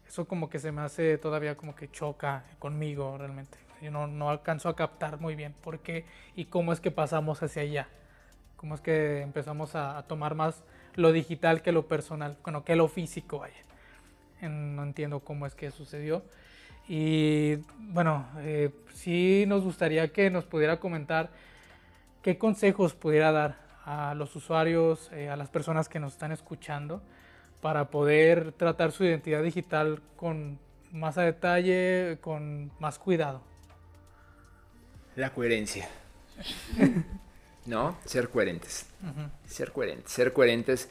Eso 0.08 0.28
como 0.28 0.50
que 0.50 0.60
se 0.60 0.72
me 0.72 0.82
hace 0.82 1.18
todavía 1.18 1.56
como 1.56 1.76
que 1.76 1.92
choca 1.92 2.44
conmigo 2.60 3.18
realmente. 3.18 3.58
Yo 3.82 3.92
no, 3.92 4.08
no 4.08 4.30
alcanzo 4.30 4.70
a 4.70 4.76
captar 4.76 5.20
muy 5.20 5.36
bien 5.36 5.54
por 5.62 5.80
qué 5.80 6.06
y 6.36 6.46
cómo 6.46 6.74
es 6.74 6.80
que 6.80 6.90
pasamos 6.90 7.44
hacia 7.44 7.62
allá. 7.62 7.88
Cómo 8.56 8.74
es 8.74 8.82
que 8.82 9.22
empezamos 9.22 9.76
a, 9.76 9.98
a 10.00 10.04
tomar 10.08 10.34
más 10.34 10.64
lo 10.96 11.12
digital 11.12 11.62
que 11.62 11.72
lo 11.72 11.88
personal, 11.88 12.38
bueno, 12.42 12.64
que 12.64 12.76
lo 12.76 12.88
físico, 12.88 13.40
vaya. 13.40 13.54
no 14.50 14.82
entiendo 14.82 15.20
cómo 15.20 15.46
es 15.46 15.54
que 15.54 15.70
sucedió. 15.70 16.24
Y 16.88 17.56
bueno, 17.79 18.27
eh, 18.39 18.72
sí 18.94 19.46
nos 19.48 19.63
gustaría 19.63 20.08
que 20.10 20.29
nos 20.29 20.46
pudiera 20.46 20.79
comentar 20.79 21.29
qué 22.22 22.38
consejos 22.38 22.94
pudiera 22.94 23.32
dar 23.32 23.58
a 23.86 24.13
los 24.15 24.36
usuarios, 24.36 25.10
eh, 25.13 25.29
a 25.29 25.36
las 25.36 25.50
personas 25.50 25.88
que 25.89 26.00
nos 26.00 26.13
están 26.13 26.32
escuchando, 26.32 27.01
para 27.62 27.89
poder 27.89 28.51
tratar 28.51 28.91
su 28.91 29.03
identidad 29.03 29.44
digital 29.44 30.01
con 30.15 30.60
más 30.91 31.17
a 31.17 31.24
detalle, 31.24 32.17
con 32.22 32.72
más 32.79 33.00
cuidado. 33.00 33.41
La 35.15 35.32
coherencia. 35.32 35.88
¿No? 37.65 37.98
Ser 38.06 38.29
coherentes. 38.29 38.88
Ser 39.46 39.72
coherentes. 39.72 40.12
Ser 40.12 40.32
coherentes 40.32 40.89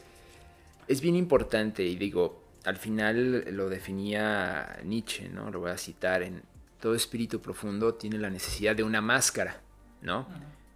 es 0.87 1.01
bien 1.01 1.15
importante 1.15 1.83
y 1.83 1.95
digo, 1.95 2.43
al 2.67 2.75
final 2.75 3.45
lo 3.55 3.69
definía 3.69 4.77
Nietzsche, 4.83 5.29
¿no? 5.29 5.49
Lo 5.49 5.61
voy 5.61 5.71
a 5.71 5.77
citar 5.77 6.21
en 6.21 6.41
todo 6.81 6.95
espíritu 6.95 7.39
profundo 7.39 7.93
tiene 7.93 8.17
la 8.17 8.29
necesidad 8.29 8.75
de 8.75 8.83
una 8.83 8.99
máscara, 8.99 9.61
¿no? 10.01 10.27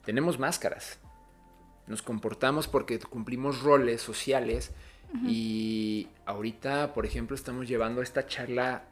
Tenemos 0.06 0.40
máscaras. 0.40 1.00
Nos 1.88 2.02
comportamos 2.02 2.70
porque 2.70 2.98
cumplimos 2.98 3.62
roles 3.62 4.02
sociales 4.02 4.72
y 5.28 6.08
ahorita, 6.26 6.94
por 6.94 7.06
ejemplo, 7.06 7.36
estamos 7.36 7.68
llevando 7.68 8.02
esta 8.02 8.26
charla 8.26 8.84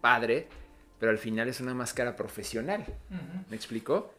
padre, 0.00 0.46
pero 1.00 1.10
al 1.10 1.18
final 1.18 1.48
es 1.48 1.60
una 1.60 1.74
máscara 1.74 2.14
profesional. 2.14 2.84
¿Me 3.50 3.56
explico? 3.56 4.14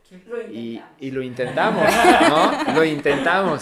y, 0.51 0.81
lo 1.09 1.21
intentamos, 1.21 1.89
¿no? 2.27 2.73
lo 2.75 2.83
intentamos. 2.83 3.61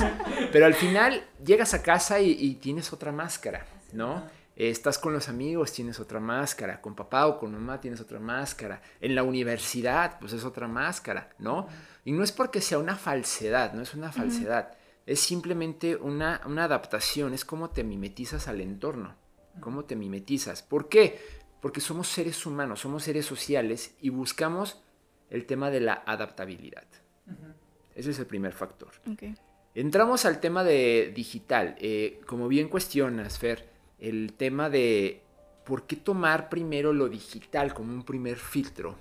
Pero 0.52 0.66
al 0.66 0.74
final 0.74 1.24
llegas 1.46 1.76
a 1.76 1.84
casa 1.84 2.20
y 2.20 2.56
tienes 2.56 2.92
otra 2.92 3.12
máscara. 3.12 3.68
¿No? 3.96 4.24
estás 4.56 4.98
con 4.98 5.14
los 5.14 5.28
amigos, 5.28 5.74
tienes 5.74 6.00
otra 6.00 6.20
máscara. 6.20 6.82
Con 6.82 6.96
papá 6.96 7.28
o 7.28 7.38
con 7.38 7.52
mamá 7.52 7.80
tienes 7.82 8.00
otra 8.00 8.20
máscara. 8.20 8.82
En 9.02 9.16
la 9.16 9.24
universidad, 9.24 10.18
pues 10.20 10.34
es 10.34 10.44
otra 10.46 10.68
máscara, 10.68 11.30
¿no? 11.40 11.68
Y 12.06 12.12
no 12.12 12.24
es 12.24 12.32
porque 12.32 12.62
sea 12.62 12.80
una 12.80 12.96
falsedad, 12.96 13.74
no 13.74 13.82
es 13.82 13.94
una 13.94 14.12
falsedad. 14.12 14.78
Es 15.06 15.20
simplemente 15.20 15.96
una, 15.96 16.36
adaptación, 16.36 17.34
es 17.34 17.46
como 17.46 17.70
te 17.70 17.84
mimetizas 17.84 18.48
al 18.48 18.62
entorno. 18.62 19.16
Cómo 19.60 19.86
te 19.86 19.96
mimetizas. 19.96 20.64
¿Por 20.64 20.90
qué? 20.90 21.20
Porque 21.62 21.82
somos 21.82 22.08
seres 22.08 22.46
humanos, 22.46 22.82
somos 22.82 23.04
seres 23.04 23.26
sociales 23.26 23.96
y 24.02 24.10
buscamos 24.10 24.82
el 25.30 25.46
tema 25.46 25.70
de 25.70 25.82
la 25.82 26.04
adaptabilidad. 26.06 26.86
Ese 27.94 28.12
es 28.12 28.20
el 28.20 28.26
primer 28.26 28.54
factor. 28.54 28.92
Entramos 29.74 30.26
al 30.26 30.40
tema 30.40 30.64
de 30.64 31.12
digital. 31.14 31.76
Eh, 31.80 32.22
como 32.26 32.48
bien 32.48 32.70
cuestionas, 32.70 33.40
Fer, 33.40 33.75
el 34.00 34.34
tema 34.34 34.70
de 34.70 35.22
por 35.66 35.88
qué 35.88 35.96
tomar 35.96 36.50
primero 36.50 36.94
lo 36.94 37.10
digital 37.10 37.74
como 37.74 37.94
un 37.94 38.04
primer 38.04 38.38
filtro 38.38 38.96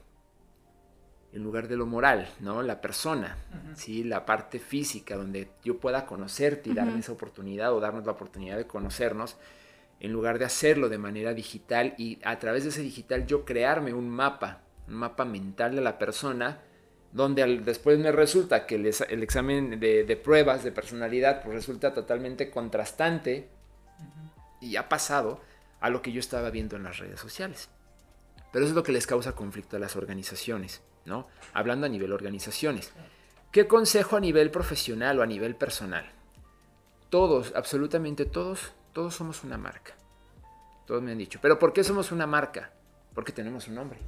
en 1.34 1.42
lugar 1.42 1.66
de 1.66 1.76
lo 1.76 1.84
moral, 1.84 2.28
¿no? 2.38 2.62
La 2.62 2.80
persona, 2.80 3.36
¿sí? 3.74 4.04
La 4.04 4.24
parte 4.24 4.60
física, 4.60 5.16
donde 5.16 5.48
yo 5.64 5.78
pueda 5.78 6.06
conocerte 6.06 6.70
y 6.70 6.74
darme 6.74 7.00
esa 7.00 7.10
oportunidad 7.10 7.72
o 7.74 7.80
darnos 7.80 8.06
la 8.06 8.12
oportunidad 8.12 8.56
de 8.56 8.68
conocernos, 8.68 9.36
en 9.98 10.12
lugar 10.12 10.38
de 10.38 10.44
hacerlo 10.44 10.88
de 10.88 10.98
manera 10.98 11.34
digital 11.34 11.94
y 11.98 12.20
a 12.24 12.38
través 12.38 12.62
de 12.62 12.68
ese 12.70 12.82
digital 12.82 13.26
yo 13.26 13.44
crearme 13.44 13.92
un 13.92 14.08
mapa, 14.10 14.60
un 14.86 14.94
mapa 14.94 15.24
mental 15.24 15.74
de 15.74 15.80
la 15.80 15.98
persona, 15.98 16.60
donde 17.10 17.58
después 17.58 17.98
me 17.98 18.12
resulta 18.12 18.64
que 18.66 18.76
el, 18.76 18.86
examen 19.22 19.80
de, 19.80 20.04
de, 20.04 20.16
pruebas 20.16 20.62
de 20.62 20.70
personalidad 20.70 21.42
pues 21.42 21.54
resulta 21.54 21.92
totalmente 21.94 22.48
contrastante 22.50 23.48
y 24.64 24.76
ha 24.76 24.88
pasado 24.88 25.40
a 25.80 25.90
lo 25.90 26.02
que 26.02 26.12
yo 26.12 26.20
estaba 26.20 26.50
viendo 26.50 26.76
en 26.76 26.82
las 26.82 26.98
redes 26.98 27.20
sociales. 27.20 27.68
Pero 28.50 28.64
eso 28.64 28.72
es 28.72 28.76
lo 28.76 28.82
que 28.82 28.92
les 28.92 29.06
causa 29.06 29.34
conflicto 29.34 29.76
a 29.76 29.80
las 29.80 29.96
organizaciones, 29.96 30.82
¿no? 31.04 31.28
Hablando 31.52 31.86
a 31.86 31.88
nivel 31.90 32.12
organizaciones. 32.12 32.92
¿Qué 33.52 33.66
consejo 33.66 34.16
a 34.16 34.20
nivel 34.20 34.50
profesional 34.50 35.18
o 35.18 35.22
a 35.22 35.26
nivel 35.26 35.56
personal? 35.56 36.10
Todos, 37.10 37.52
absolutamente 37.54 38.24
todos, 38.24 38.72
todos 38.92 39.14
somos 39.14 39.44
una 39.44 39.58
marca. 39.58 39.94
Todos 40.86 41.02
me 41.02 41.12
han 41.12 41.18
dicho, 41.18 41.38
¿pero 41.42 41.58
por 41.58 41.72
qué 41.72 41.84
somos 41.84 42.12
una 42.12 42.26
marca? 42.26 42.72
Porque 43.14 43.32
tenemos 43.32 43.68
un 43.68 43.74
nombre. 43.74 43.98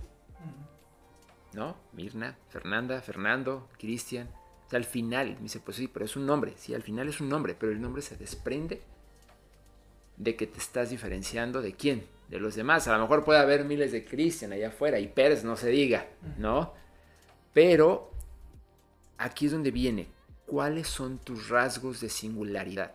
¿No? 1.52 1.76
Mirna, 1.92 2.38
Fernanda, 2.48 3.00
Fernando, 3.02 3.68
Cristian. 3.78 4.28
al 4.72 4.84
final, 4.84 5.36
me 5.36 5.42
dice, 5.42 5.60
pues 5.60 5.76
sí, 5.76 5.88
pero 5.88 6.04
es 6.04 6.16
un 6.16 6.26
nombre. 6.26 6.54
Sí, 6.56 6.74
al 6.74 6.82
final 6.82 7.08
es 7.08 7.20
un 7.20 7.28
nombre, 7.28 7.54
pero 7.58 7.72
el 7.72 7.80
nombre 7.80 8.02
se 8.02 8.16
desprende 8.16 8.82
de 10.16 10.36
que 10.36 10.46
te 10.46 10.58
estás 10.58 10.90
diferenciando 10.90 11.62
de 11.62 11.74
quién, 11.74 12.06
de 12.28 12.40
los 12.40 12.54
demás. 12.54 12.88
A 12.88 12.96
lo 12.96 13.02
mejor 13.02 13.24
puede 13.24 13.40
haber 13.40 13.64
miles 13.64 13.92
de 13.92 14.04
Cristian 14.04 14.52
allá 14.52 14.68
afuera 14.68 14.98
y 14.98 15.08
Pérez 15.08 15.44
no 15.44 15.56
se 15.56 15.68
diga, 15.68 16.06
¿no? 16.38 16.74
Pero 17.52 18.12
aquí 19.18 19.46
es 19.46 19.52
donde 19.52 19.70
viene, 19.70 20.08
¿cuáles 20.46 20.88
son 20.88 21.18
tus 21.18 21.48
rasgos 21.48 22.00
de 22.00 22.08
singularidad 22.08 22.94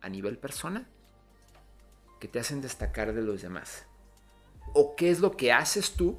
a 0.00 0.08
nivel 0.08 0.38
persona 0.38 0.86
que 2.20 2.28
te 2.28 2.38
hacen 2.38 2.60
destacar 2.60 3.12
de 3.12 3.22
los 3.22 3.42
demás? 3.42 3.86
¿O 4.74 4.94
qué 4.96 5.10
es 5.10 5.20
lo 5.20 5.36
que 5.36 5.52
haces 5.52 5.92
tú? 5.92 6.18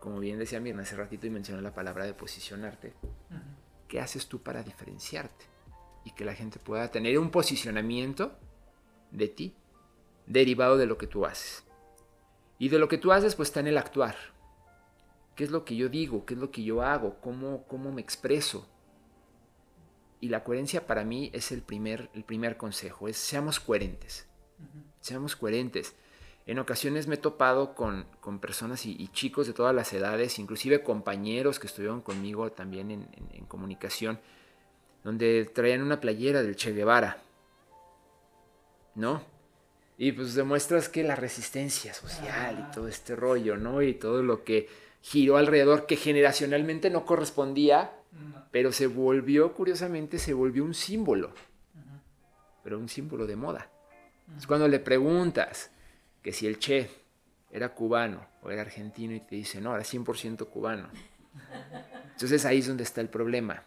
Como 0.00 0.20
bien 0.20 0.38
decía 0.38 0.60
Mirna 0.60 0.82
hace 0.82 0.96
ratito 0.96 1.26
y 1.26 1.30
mencionó 1.30 1.60
la 1.60 1.74
palabra 1.74 2.04
de 2.04 2.14
posicionarte. 2.14 2.92
¿Qué 3.88 4.00
haces 4.00 4.26
tú 4.26 4.42
para 4.42 4.62
diferenciarte? 4.62 5.46
Y 6.04 6.12
que 6.12 6.24
la 6.24 6.34
gente 6.34 6.58
pueda 6.58 6.90
tener 6.90 7.18
un 7.18 7.30
posicionamiento 7.30 8.36
de 9.14 9.28
ti, 9.28 9.54
derivado 10.26 10.76
de 10.76 10.86
lo 10.86 10.98
que 10.98 11.06
tú 11.06 11.24
haces. 11.24 11.64
Y 12.58 12.68
de 12.68 12.78
lo 12.78 12.88
que 12.88 12.98
tú 12.98 13.12
haces, 13.12 13.34
pues 13.34 13.48
está 13.48 13.60
en 13.60 13.68
el 13.68 13.78
actuar. 13.78 14.16
¿Qué 15.34 15.44
es 15.44 15.50
lo 15.50 15.64
que 15.64 15.76
yo 15.76 15.88
digo? 15.88 16.24
¿Qué 16.24 16.34
es 16.34 16.40
lo 16.40 16.50
que 16.50 16.62
yo 16.62 16.82
hago? 16.82 17.16
¿Cómo, 17.20 17.64
cómo 17.66 17.90
me 17.92 18.00
expreso? 18.00 18.68
Y 20.20 20.28
la 20.28 20.44
coherencia 20.44 20.86
para 20.86 21.04
mí 21.04 21.30
es 21.32 21.50
el 21.52 21.62
primer, 21.62 22.10
el 22.14 22.24
primer 22.24 22.56
consejo, 22.56 23.08
es 23.08 23.16
seamos 23.16 23.60
coherentes. 23.60 24.26
Seamos 25.00 25.36
coherentes. 25.36 25.94
En 26.46 26.58
ocasiones 26.58 27.08
me 27.08 27.16
he 27.16 27.18
topado 27.18 27.74
con, 27.74 28.06
personas 28.40 28.86
y, 28.86 29.08
chicos 29.08 29.46
de 29.46 29.54
todas 29.54 29.74
las 29.74 29.92
edades, 29.92 30.38
inclusive 30.38 30.82
compañeros 30.82 31.58
que 31.58 31.66
estuvieron 31.66 32.00
conmigo 32.00 32.52
también 32.52 32.90
en, 32.90 33.08
en 33.32 33.44
comunicación, 33.46 34.20
donde 35.02 35.50
traían 35.52 35.82
una 35.82 36.00
playera 36.00 36.42
del 36.42 36.56
Che 36.56 36.72
Guevara 36.72 37.24
¿no? 38.94 39.22
Y 39.96 40.12
pues 40.12 40.34
demuestras 40.34 40.88
que 40.88 41.04
la 41.04 41.14
resistencia 41.14 41.94
social 41.94 42.66
y 42.68 42.74
todo 42.74 42.88
este 42.88 43.14
rollo, 43.14 43.56
¿no? 43.56 43.82
Y 43.82 43.94
todo 43.94 44.22
lo 44.22 44.42
que 44.44 44.68
giró 45.00 45.36
alrededor, 45.36 45.86
que 45.86 45.96
generacionalmente 45.96 46.90
no 46.90 47.04
correspondía, 47.04 47.92
pero 48.50 48.72
se 48.72 48.86
volvió, 48.86 49.52
curiosamente, 49.52 50.18
se 50.18 50.34
volvió 50.34 50.64
un 50.64 50.74
símbolo, 50.74 51.32
pero 52.62 52.78
un 52.78 52.88
símbolo 52.88 53.26
de 53.26 53.36
moda. 53.36 53.70
Es 54.36 54.46
cuando 54.46 54.66
le 54.66 54.80
preguntas 54.80 55.70
que 56.22 56.32
si 56.32 56.46
el 56.46 56.58
Che 56.58 56.88
era 57.50 57.74
cubano 57.74 58.26
o 58.42 58.50
era 58.50 58.62
argentino 58.62 59.14
y 59.14 59.20
te 59.20 59.36
dice, 59.36 59.60
no, 59.60 59.74
era 59.74 59.84
100% 59.84 60.48
cubano. 60.48 60.88
Entonces 62.12 62.44
ahí 62.44 62.58
es 62.58 62.68
donde 62.68 62.84
está 62.84 63.00
el 63.00 63.08
problema, 63.08 63.62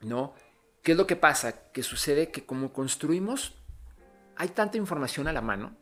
¿no? 0.00 0.34
¿Qué 0.82 0.92
es 0.92 0.98
lo 0.98 1.06
que 1.06 1.16
pasa? 1.16 1.70
Que 1.72 1.82
sucede 1.82 2.30
que 2.30 2.44
como 2.44 2.72
construimos 2.72 3.54
hay 4.36 4.48
tanta 4.48 4.76
información 4.76 5.28
a 5.28 5.32
la 5.32 5.40
mano 5.40 5.76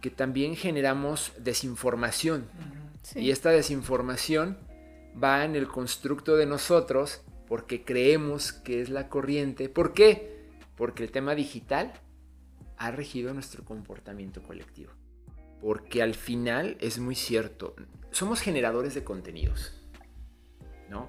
que 0.00 0.10
también 0.10 0.56
generamos 0.56 1.32
desinformación. 1.38 2.46
Y 3.14 3.30
esta 3.30 3.50
desinformación 3.50 4.58
va 5.22 5.44
en 5.44 5.56
el 5.56 5.68
constructo 5.68 6.36
de 6.36 6.44
nosotros 6.44 7.22
porque 7.46 7.84
creemos 7.84 8.52
que 8.52 8.80
es 8.80 8.90
la 8.90 9.08
corriente. 9.08 9.68
¿Por 9.68 9.94
qué? 9.94 10.48
Porque 10.76 11.04
el 11.04 11.12
tema 11.12 11.34
digital 11.34 11.92
ha 12.78 12.90
regido 12.90 13.32
nuestro 13.32 13.64
comportamiento 13.64 14.42
colectivo. 14.42 14.92
Porque 15.60 16.02
al 16.02 16.14
final 16.14 16.76
es 16.80 16.98
muy 16.98 17.14
cierto, 17.14 17.76
somos 18.10 18.40
generadores 18.40 18.94
de 18.94 19.04
contenidos. 19.04 19.80
¿No? 20.90 21.08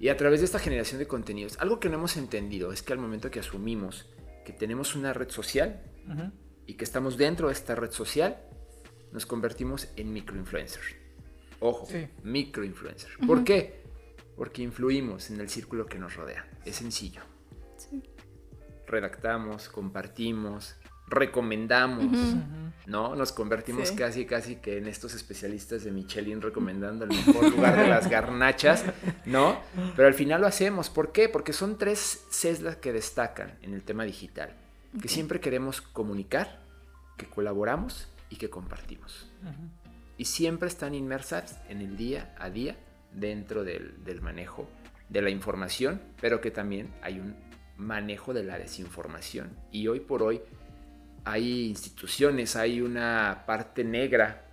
Y 0.00 0.08
a 0.08 0.16
través 0.16 0.40
de 0.40 0.46
esta 0.46 0.58
generación 0.58 0.98
de 0.98 1.06
contenidos, 1.06 1.56
algo 1.60 1.78
que 1.78 1.88
no 1.88 1.94
hemos 1.94 2.16
entendido 2.16 2.72
es 2.72 2.82
que 2.82 2.92
al 2.92 2.98
momento 2.98 3.30
que 3.30 3.40
asumimos 3.40 4.06
que 4.46 4.52
tenemos 4.52 4.94
una 4.94 5.12
red 5.12 5.28
social 5.28 5.82
y 6.66 6.74
que 6.74 6.84
estamos 6.84 7.16
dentro 7.16 7.48
de 7.48 7.52
esta 7.52 7.74
red 7.74 7.90
social, 7.90 8.38
nos 9.12 9.26
convertimos 9.26 9.88
en 9.96 10.12
microinfluencers. 10.12 10.94
Ojo, 11.58 11.86
Sí. 11.86 12.06
microinfluencers. 12.22 13.16
¿Por 13.26 13.42
qué? 13.44 13.82
Porque 14.36 14.62
influimos 14.62 15.30
en 15.30 15.40
el 15.40 15.48
círculo 15.48 15.86
que 15.86 15.98
nos 15.98 16.14
rodea. 16.14 16.48
Es 16.64 16.76
sencillo. 16.76 17.22
Sí. 17.76 18.02
Redactamos, 18.86 19.68
compartimos, 19.68 20.76
recomendamos, 21.08 22.04
Ujú. 22.04 22.42
¿no? 22.86 23.14
Nos 23.16 23.32
convertimos 23.32 23.88
Sí. 23.88 23.96
casi, 23.96 24.26
casi 24.26 24.56
que 24.56 24.78
en 24.78 24.86
estos 24.86 25.14
especialistas 25.14 25.84
de 25.84 25.90
Michelin 25.92 26.40
recomendando 26.42 27.04
el 27.04 27.10
mejor 27.10 27.50
lugar 27.50 27.76
de 27.76 27.88
las 27.88 28.08
garnachas, 28.08 28.84
¿no? 29.24 29.60
Pero 29.94 30.08
al 30.08 30.14
final 30.14 30.40
lo 30.40 30.46
hacemos. 30.46 30.90
¿Por 30.90 31.12
qué? 31.12 31.28
Porque 31.28 31.52
son 31.52 31.78
tres 31.78 32.24
Cs 32.30 32.60
las 32.62 32.76
que 32.76 32.92
destacan 32.92 33.58
en 33.62 33.74
el 33.74 33.82
tema 33.82 34.04
digital. 34.04 34.54
Que 35.00 35.08
siempre 35.08 35.40
queremos 35.40 35.80
comunicar, 35.82 36.60
que 37.16 37.26
colaboramos 37.26 38.08
y 38.30 38.36
que 38.36 38.48
compartimos. 38.50 39.30
Y 40.18 40.24
siempre 40.24 40.68
están 40.68 40.94
inmersas 40.94 41.60
en 41.68 41.82
el 41.82 41.96
día 41.96 42.34
a 42.38 42.48
día 42.50 42.76
dentro 43.12 43.62
del, 43.64 44.02
del 44.04 44.22
manejo 44.22 44.68
de 45.08 45.22
la 45.22 45.30
información, 45.30 46.00
pero 46.20 46.40
que 46.40 46.50
también 46.50 46.92
hay 47.02 47.20
un 47.20 47.36
manejo 47.76 48.32
de 48.32 48.42
la 48.42 48.58
desinformación. 48.58 49.50
Y 49.70 49.88
hoy 49.88 50.00
por 50.00 50.22
hoy 50.22 50.40
hay 51.26 51.66
instituciones, 51.66 52.54
hay 52.54 52.80
una 52.80 53.42
parte 53.46 53.82
negra 53.82 54.44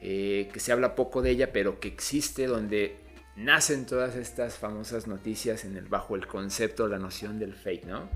eh, 0.00 0.48
que 0.50 0.58
se 0.58 0.72
habla 0.72 0.94
poco 0.94 1.20
de 1.20 1.30
ella, 1.30 1.52
pero 1.52 1.78
que 1.80 1.88
existe 1.88 2.46
donde 2.46 2.96
nacen 3.36 3.84
todas 3.84 4.16
estas 4.16 4.56
famosas 4.56 5.06
noticias 5.06 5.66
en 5.66 5.76
el, 5.76 5.84
bajo 5.84 6.16
el 6.16 6.26
concepto, 6.26 6.88
la 6.88 6.98
noción 6.98 7.38
del 7.38 7.52
fake, 7.52 7.84
¿no? 7.84 8.08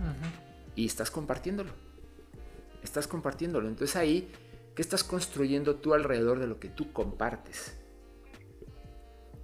y 0.75 0.87
estás 0.87 1.11
compartiéndolo. 1.11 1.71
Estás 2.83 3.07
compartiéndolo. 3.07 3.69
Entonces 3.69 3.95
ahí, 3.95 4.33
¿qué 4.75 4.81
estás 4.81 5.05
construyendo 5.05 5.77
tú 5.77 5.93
alrededor 5.93 6.39
de 6.39 6.47
lo 6.47 6.59
que 6.59 6.71
tú 6.71 6.95
compartes? 6.95 7.77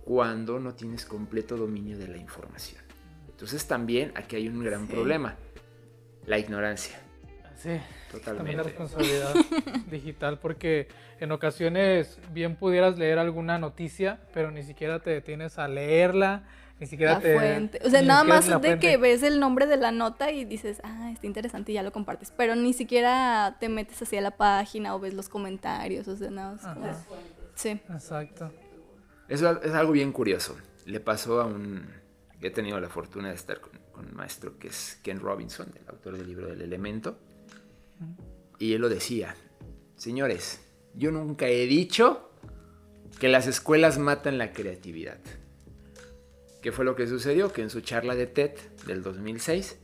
Cuando 0.06 0.59
no 0.59 0.75
tienes 0.75 1.04
completo 1.04 1.59
dominio 1.59 1.99
de 1.99 2.09
la 2.09 2.16
información. 2.16 2.80
Entonces 3.28 3.66
también 3.66 4.12
aquí 4.14 4.37
hay 4.37 4.49
un 4.49 4.64
gran 4.64 4.87
problema. 4.87 5.37
La 6.25 6.38
ignorancia. 6.38 7.03
Sí. 7.56 7.80
También 8.25 8.58
la 8.58 8.62
Totalmente. 8.62 8.62
responsabilidad 8.62 9.34
digital, 9.90 10.38
porque 10.38 10.88
en 11.20 11.32
ocasiones 11.32 12.18
bien 12.32 12.56
pudieras 12.56 12.99
leer 12.99 13.18
alguna 13.18 13.58
noticia, 13.58 14.20
pero 14.32 14.50
ni 14.50 14.62
siquiera 14.62 15.00
te 15.00 15.11
detienes 15.11 15.58
a 15.58 15.68
leerla, 15.68 16.44
ni 16.80 16.87
siquiera 16.87 17.14
La 17.14 17.20
te... 17.20 17.34
fuente. 17.34 17.80
O 17.84 17.90
sea, 17.90 18.02
nada 18.02 18.25
más 18.25 18.49
de 18.61 18.78
que 18.78 18.96
ves 18.96 19.23
el 19.23 19.40
nombre 19.40 19.66
de 19.66 19.76
la 19.76 19.92
nota 19.92 20.30
y 20.30 20.44
dices, 20.44 20.80
ah, 20.84 21.11
está 21.12 21.26
interesante 21.26 21.73
y 21.73 21.76
ya 21.76 21.82
lo 21.82 21.92
compartes. 21.92 22.32
Pero 22.37 22.56
ni 22.56 22.73
siquiera 22.73 23.56
te 23.61 23.68
metes 23.68 24.02
así 24.02 24.16
a 24.16 24.20
la 24.20 24.32
página 24.32 24.94
o 24.94 25.00
ves 25.00 25.14
los 25.14 25.28
comentarios. 25.28 26.08
O 26.08 26.16
sea, 26.16 26.30
nada 26.30 26.52
más 26.52 26.62
como-. 26.62 26.92
Sí. 27.54 27.80
Exacto. 27.90 28.52
Eso 29.28 29.61
es 29.62 29.73
algo 29.73 29.92
bien 29.92 30.12
curioso. 30.12 30.56
Le 30.87 31.00
pasó 31.00 31.40
a 31.40 31.46
un... 31.46 31.87
He 32.42 32.50
tenido 32.50 32.78
la 32.78 32.90
fortuna 32.90 33.28
de 33.28 33.37
estar 33.37 33.58
con, 33.61 33.73
con 33.90 34.06
un 34.06 34.14
maestro 34.14 34.58
que 34.58 34.68
es 34.68 35.00
Ken 35.02 35.18
Robinson, 35.18 35.73
el 35.80 35.88
autor 35.88 36.18
del 36.18 36.26
libro 36.26 36.49
del 36.49 36.61
elemento. 36.61 37.16
Y 38.58 38.74
él 38.74 38.80
lo 38.80 38.88
decía, 38.88 39.34
señores, 39.96 40.60
yo 40.94 41.10
nunca 41.10 41.48
he 41.48 41.66
dicho 41.66 42.30
que 43.18 43.28
las 43.28 43.46
escuelas 43.46 43.98
matan 43.98 44.38
la 44.38 44.52
creatividad. 44.52 45.18
¿Qué 46.62 46.72
fue 46.72 46.84
lo 46.84 46.96
que 46.96 47.06
sucedió? 47.06 47.52
Que 47.52 47.62
en 47.62 47.70
su 47.70 47.80
charla 47.80 48.14
de 48.14 48.26
TED 48.26 48.52
del 48.86 49.02
2006, 49.02 49.78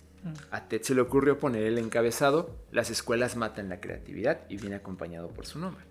a 0.51 0.69
TED 0.69 0.83
se 0.83 0.95
le 0.95 1.01
ocurrió 1.01 1.39
poner 1.39 1.65
el 1.65 1.79
encabezado, 1.79 2.57
las 2.71 2.91
escuelas 2.91 3.37
matan 3.37 3.69
la 3.69 3.81
creatividad 3.81 4.41
y 4.49 4.57
viene 4.57 4.77
acompañado 4.77 5.29
por 5.29 5.47
su 5.47 5.59
nombre. 5.59 5.85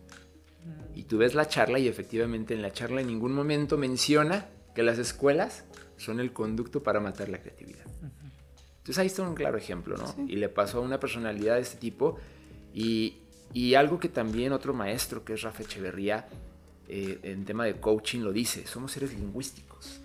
Y 0.94 1.04
tú 1.04 1.18
ves 1.18 1.36
la 1.36 1.48
charla 1.48 1.80
y 1.80 1.88
efectivamente 1.88 2.54
en 2.54 2.62
la 2.62 2.72
charla 2.72 3.02
en 3.02 3.08
ningún 3.08 3.34
momento 3.34 3.78
menciona 3.78 4.48
que 4.76 4.84
las 4.84 5.00
escuelas 5.00 5.66
son 5.98 6.20
el 6.20 6.34
conducto 6.34 6.84
para 6.84 7.00
matar 7.00 7.30
la 7.30 7.42
creatividad. 7.42 7.86
Entonces 8.90 9.02
ahí 9.02 9.08
está 9.08 9.22
un 9.22 9.36
claro 9.36 9.56
ejemplo, 9.56 9.98
¿no? 9.98 10.08
Sí. 10.08 10.26
Y 10.30 10.38
le 10.38 10.50
pasó 10.50 10.80
a 10.80 10.82
una 10.82 11.00
personalidad 11.00 11.58
de 11.58 11.62
este 11.62 11.78
tipo 11.78 12.18
y, 12.74 13.18
y 13.54 13.76
algo 13.76 14.00
que 14.00 14.10
también 14.10 14.52
otro 14.52 14.74
maestro 14.74 15.24
que 15.24 15.34
es 15.34 15.44
Rafa 15.44 15.62
Echeverría 15.62 16.28
eh, 16.88 17.20
en 17.22 17.46
tema 17.46 17.66
de 17.66 17.76
coaching 17.80 18.22
lo 18.22 18.34
dice, 18.34 18.66
somos 18.66 18.92
seres 18.92 19.14
lingüísticos. 19.14 20.02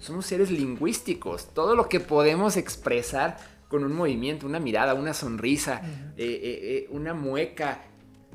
Somos 0.00 0.26
seres 0.26 0.50
lingüísticos. 0.50 1.54
Todo 1.54 1.76
lo 1.76 1.88
que 1.88 2.00
podemos 2.00 2.56
expresar 2.56 3.36
con 3.68 3.84
un 3.84 3.92
movimiento, 3.92 4.48
una 4.48 4.58
mirada, 4.58 4.94
una 4.94 5.14
sonrisa, 5.14 5.80
eh, 5.84 6.24
eh, 6.24 6.60
eh, 6.62 6.88
una 6.90 7.14
mueca, 7.14 7.84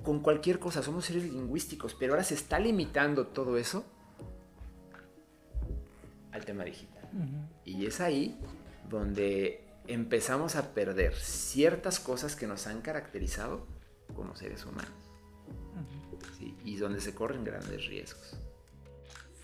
con 0.02 0.22
cualquier 0.22 0.60
cosa, 0.60 0.82
somos 0.82 1.04
seres 1.04 1.24
lingüísticos, 1.24 1.94
pero 1.94 2.14
ahora 2.14 2.24
se 2.24 2.36
está 2.36 2.58
limitando 2.58 3.28
todo 3.28 3.58
eso 3.58 3.84
al 6.32 6.46
tema 6.46 6.64
digital. 6.64 7.04
Y 7.66 7.86
es 7.86 8.00
ahí 8.00 8.40
donde 8.90 9.73
empezamos 9.88 10.56
a 10.56 10.74
perder 10.74 11.16
ciertas 11.16 12.00
cosas 12.00 12.36
que 12.36 12.48
nos 12.48 12.68
han 12.68 12.82
caracterizado 12.82 13.68
como 14.16 14.36
seres 14.36 14.66
humanos. 14.66 14.92
Sí, 16.38 16.56
y 16.64 16.78
donde 16.78 17.02
se 17.02 17.14
corren 17.14 17.44
grandes 17.44 17.88
riesgos. 17.88 18.38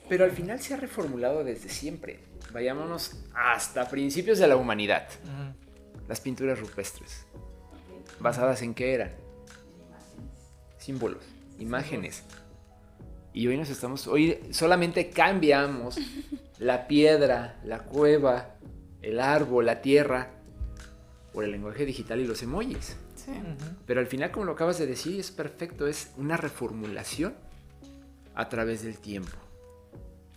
Pero 0.08 0.24
al 0.24 0.32
final 0.32 0.60
se 0.60 0.74
ha 0.74 0.78
reformulado 0.78 1.44
desde 1.44 1.70
siempre. 1.70 2.20
Vayámonos 2.52 3.24
hasta 3.34 3.88
principios 3.90 4.40
de 4.40 4.48
la 4.48 4.58
humanidad. 4.58 5.08
Las 6.08 6.20
pinturas 6.20 6.60
rupestres. 6.60 7.26
¿Basadas 8.20 8.64
en 8.64 8.74
qué 8.74 8.94
eran? 8.94 9.12
Símbolos, 10.80 11.24
imágenes. 11.60 12.24
Y 13.34 13.48
hoy 13.48 13.58
nos 13.58 13.70
estamos, 13.70 14.08
hoy 14.08 14.40
solamente 14.50 15.12
cambiamos 15.12 15.98
la 16.58 16.88
piedra, 16.88 17.60
la 17.64 17.84
cueva, 17.84 18.56
el 19.02 19.20
árbol, 19.20 19.66
la 19.66 19.82
tierra, 19.82 20.32
por 21.34 21.44
el 21.44 21.52
lenguaje 21.52 21.86
digital 21.86 22.20
y 22.20 22.26
los 22.26 22.42
emojis. 22.42 22.98
Sí. 23.16 23.32
Pero 23.86 24.00
al 24.00 24.08
final, 24.08 24.32
como 24.32 24.46
lo 24.46 24.54
acabas 24.54 24.80
de 24.80 24.88
decir, 24.88 25.20
es 25.20 25.32
perfecto, 25.32 25.88
es 25.88 26.12
una 26.18 26.38
reformulación 26.38 27.34
a 28.36 28.50
través 28.50 28.84
del 28.84 28.98
tiempo. 28.98 29.38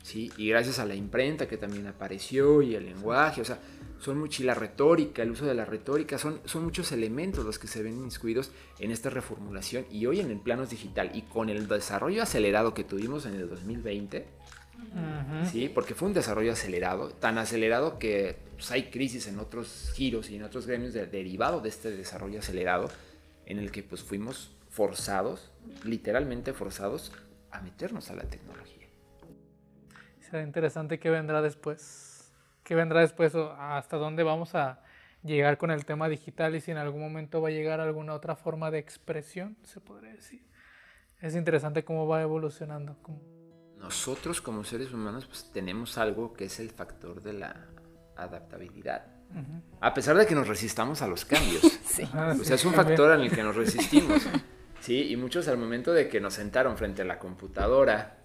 ¿Sí? 0.02 0.32
Y 0.36 0.48
gracias 0.48 0.80
a 0.80 0.84
la 0.84 0.96
imprenta 0.96 1.46
que 1.46 1.56
también 1.56 1.86
apareció 1.86 2.60
y 2.60 2.74
el 2.74 2.86
lenguaje, 2.86 3.40
o 3.40 3.44
sea, 3.44 3.60
son 4.00 4.18
mucho 4.18 4.42
y 4.42 4.46
la 4.46 4.54
retórica, 4.54 5.22
el 5.22 5.30
uso 5.30 5.46
de 5.46 5.54
la 5.54 5.64
retórica, 5.64 6.18
son, 6.18 6.40
son 6.44 6.64
muchos 6.64 6.90
elementos 6.90 7.44
los 7.44 7.60
que 7.60 7.68
se 7.68 7.84
ven 7.84 7.98
inscritos 7.98 8.50
en 8.80 8.90
esta 8.90 9.10
reformulación 9.10 9.86
y 9.92 10.06
hoy 10.06 10.18
en 10.18 10.32
el 10.32 10.40
plano 10.40 10.66
digital 10.66 11.12
y 11.14 11.22
con 11.22 11.48
el 11.48 11.68
desarrollo 11.68 12.24
acelerado 12.24 12.74
que 12.74 12.82
tuvimos 12.82 13.26
en 13.26 13.34
el 13.34 13.48
2020, 13.48 14.26
¿sí? 15.50 15.68
Porque 15.68 15.94
fue 15.94 16.08
un 16.08 16.14
desarrollo 16.14 16.52
acelerado, 16.52 17.10
tan 17.10 17.38
acelerado 17.38 17.98
que 17.98 18.36
pues, 18.54 18.70
hay 18.70 18.90
crisis 18.90 19.26
en 19.26 19.38
otros 19.38 19.92
giros 19.94 20.30
y 20.30 20.36
en 20.36 20.42
otros 20.44 20.66
gremios 20.66 20.92
de- 20.92 21.06
derivado 21.06 21.60
de 21.60 21.68
este 21.68 21.90
desarrollo 21.90 22.38
acelerado, 22.40 22.90
en 23.46 23.58
el 23.58 23.70
que 23.72 23.82
pues 23.82 24.02
fuimos 24.02 24.54
forzados, 24.70 25.50
literalmente 25.84 26.52
forzados, 26.52 27.12
a 27.50 27.60
meternos 27.60 28.10
a 28.10 28.14
la 28.14 28.22
tecnología. 28.24 28.86
Será 30.20 30.42
interesante 30.42 30.98
qué 30.98 31.10
vendrá 31.10 31.42
después. 31.42 32.32
¿Qué 32.64 32.74
vendrá 32.74 33.00
después 33.00 33.34
o 33.34 33.52
hasta 33.52 33.96
dónde 33.96 34.22
vamos 34.22 34.54
a 34.54 34.80
llegar 35.24 35.58
con 35.58 35.70
el 35.70 35.84
tema 35.84 36.08
digital 36.08 36.54
y 36.54 36.60
si 36.60 36.70
en 36.70 36.78
algún 36.78 37.00
momento 37.00 37.40
va 37.42 37.48
a 37.48 37.50
llegar 37.52 37.80
alguna 37.80 38.14
otra 38.14 38.36
forma 38.36 38.70
de 38.70 38.78
expresión, 38.78 39.56
se 39.64 39.80
podría 39.80 40.12
decir. 40.12 40.42
Es 41.20 41.34
interesante 41.36 41.84
cómo 41.84 42.06
va 42.06 42.22
evolucionando. 42.22 42.96
cómo- 43.02 43.20
Nosotros 43.82 44.40
como 44.40 44.64
seres 44.64 44.92
humanos 44.92 45.26
pues 45.26 45.50
tenemos 45.52 45.98
algo 45.98 46.32
que 46.32 46.44
es 46.44 46.60
el 46.60 46.70
factor 46.70 47.20
de 47.20 47.32
la 47.32 47.66
adaptabilidad. 48.16 49.06
A 49.80 49.92
pesar 49.94 50.16
de 50.16 50.26
que 50.26 50.34
nos 50.34 50.46
resistamos 50.46 51.02
a 51.02 51.08
los 51.08 51.24
cambios. 51.24 51.62
Sí. 51.92 52.08
Ah, 52.14 52.34
O 52.40 52.42
sea, 52.42 52.56
es 52.56 52.64
un 52.64 52.72
factor 52.72 53.12
en 53.12 53.20
el 53.20 53.30
que 53.30 53.42
nos 53.42 53.54
resistimos. 53.54 54.22
Sí, 54.80 55.12
y 55.12 55.16
muchos 55.16 55.46
al 55.48 55.58
momento 55.58 55.92
de 55.92 56.08
que 56.08 56.22
nos 56.22 56.32
sentaron 56.32 56.78
frente 56.78 57.02
a 57.02 57.04
la 57.04 57.18
computadora 57.18 58.18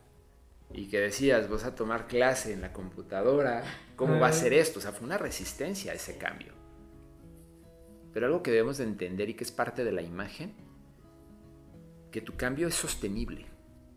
y 0.72 0.88
que 0.88 1.00
decías, 1.02 1.50
vas 1.50 1.66
a 1.66 1.76
tomar 1.76 2.08
clase 2.08 2.54
en 2.54 2.62
la 2.62 2.72
computadora, 2.72 3.64
¿cómo 3.98 4.20
va 4.22 4.28
a 4.28 4.34
ser 4.34 4.54
esto? 4.54 4.80
O 4.80 4.82
sea, 4.82 4.94
fue 4.94 5.06
una 5.06 5.18
resistencia 5.18 5.92
a 5.92 5.96
ese 5.96 6.18
cambio. 6.18 6.54
Pero 8.14 8.28
algo 8.28 8.42
que 8.42 8.52
debemos 8.52 8.78
de 8.78 8.86
entender 8.86 9.30
y 9.30 9.34
que 9.34 9.44
es 9.44 9.52
parte 9.52 9.84
de 9.84 9.92
la 9.92 10.02
imagen, 10.02 10.56
que 12.10 12.22
tu 12.22 12.38
cambio 12.38 12.70
es 12.70 12.76
sostenible, 12.76 13.46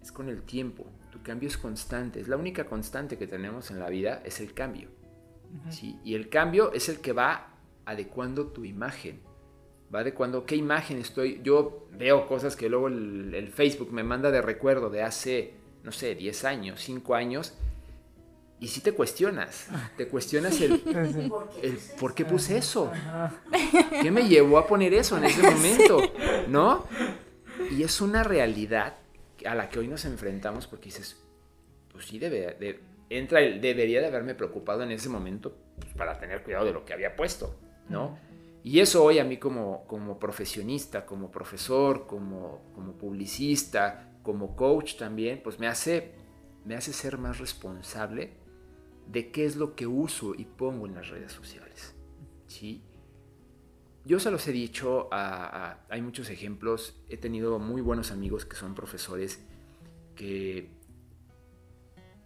es 0.03 0.13
con 0.13 0.29
el 0.29 0.43
tiempo, 0.43 0.87
tu 1.11 1.23
cambio 1.23 1.49
es 1.49 1.59
constante, 1.59 2.21
es 2.21 2.29
la 2.29 2.37
única 2.37 2.65
constante 2.65 3.19
que 3.19 3.27
tenemos 3.27 3.71
en 3.71 3.79
la 3.79 3.89
vida, 3.89 4.23
es 4.25 4.41
el 4.41 4.55
cambio. 4.55 4.89
¿sí? 5.69 5.99
Y 6.05 6.15
el 6.15 6.29
cambio 6.29 6.73
es 6.73 6.89
el 6.89 7.01
que 7.01 7.13
va 7.13 7.55
adecuando 7.85 8.47
tu 8.49 8.65
imagen. 8.65 9.21
Va 9.93 10.01
adecuando 10.01 10.47
qué 10.47 10.57
imagen 10.57 10.99
estoy. 10.99 11.41
Yo 11.43 11.89
veo 11.91 12.29
cosas 12.29 12.55
que 12.55 12.69
luego 12.69 12.89
el, 12.89 13.35
el 13.35 13.49
Facebook 13.49 13.93
me 13.93 14.05
manda 14.05 14.31
de 14.31 14.41
recuerdo 14.41 14.89
de 14.89 15.03
hace, 15.03 15.55
no 15.83 15.91
sé, 15.91 16.15
10 16.15 16.45
años, 16.45 16.81
5 16.81 17.15
años. 17.15 17.55
Y 18.61 18.69
sí 18.69 18.83
te 18.83 18.93
cuestionas. 18.93 19.69
Te 19.97 20.07
cuestionas 20.07 20.61
el, 20.61 20.75
el 21.63 21.79
por 21.99 22.15
qué 22.15 22.25
puse 22.25 22.59
eso. 22.59 22.93
¿Qué 24.03 24.11
me 24.11 24.29
llevó 24.29 24.59
a 24.59 24.67
poner 24.67 24.95
eso 24.95 25.17
en 25.17 25.25
ese 25.25 25.43
momento? 25.51 26.01
¿No? 26.49 26.87
Y 27.71 27.83
es 27.83 28.01
una 28.01 28.23
realidad 28.23 28.97
a 29.46 29.55
la 29.55 29.68
que 29.68 29.79
hoy 29.79 29.88
nos 29.88 30.05
enfrentamos 30.05 30.66
porque 30.66 30.87
dices, 30.87 31.22
pues 31.90 32.07
sí, 32.07 32.18
debe, 32.18 32.57
de, 32.59 32.81
entra 33.09 33.40
el, 33.40 33.61
debería 33.61 34.00
de 34.00 34.07
haberme 34.07 34.35
preocupado 34.35 34.83
en 34.83 34.92
ese 34.92 35.09
momento 35.09 35.57
pues, 35.79 35.92
para 35.94 36.18
tener 36.18 36.42
cuidado 36.42 36.64
de 36.64 36.72
lo 36.72 36.85
que 36.85 36.92
había 36.92 37.16
puesto, 37.16 37.57
¿no? 37.88 38.18
Y 38.62 38.81
eso 38.81 39.03
hoy 39.05 39.18
a 39.18 39.24
mí 39.24 39.38
como, 39.38 39.87
como 39.87 40.18
profesionista, 40.18 41.07
como 41.07 41.31
profesor, 41.31 42.07
como, 42.07 42.61
como 42.74 42.92
publicista, 42.92 44.12
como 44.22 44.55
coach 44.55 44.96
también, 44.96 45.40
pues 45.42 45.59
me 45.59 45.66
hace, 45.66 46.12
me 46.64 46.74
hace 46.74 46.92
ser 46.92 47.16
más 47.16 47.38
responsable 47.38 48.35
de 49.07 49.31
qué 49.31 49.46
es 49.46 49.57
lo 49.57 49.74
que 49.74 49.87
uso 49.87 50.35
y 50.35 50.44
pongo 50.44 50.87
en 50.87 50.94
las 50.94 51.09
redes 51.09 51.33
sociales. 51.33 51.94
¿sí? 52.46 52.83
Yo 54.05 54.19
se 54.19 54.31
los 54.31 54.47
he 54.49 54.53
dicho, 54.53 55.09
hay 55.13 56.03
muchos 56.03 56.31
ejemplos, 56.31 56.97
he 57.09 57.17
tenido 57.17 57.59
muy 57.59 57.83
buenos 57.83 58.11
amigos 58.11 58.47
que 58.47 58.57
son 58.57 58.75
profesores 58.75 59.41
que, 60.17 60.71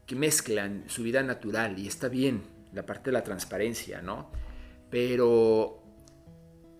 que 0.07 0.15
mezclan 0.15 0.85
su 0.89 1.03
vida 1.03 1.23
natural 1.23 1.79
y 1.79 1.89
está 1.89 2.09
bien 2.09 2.43
la 2.73 2.87
parte 2.87 3.11
de 3.11 3.13
la 3.13 3.25
transparencia, 3.25 4.03
¿no? 4.03 4.31
Pero 4.91 5.83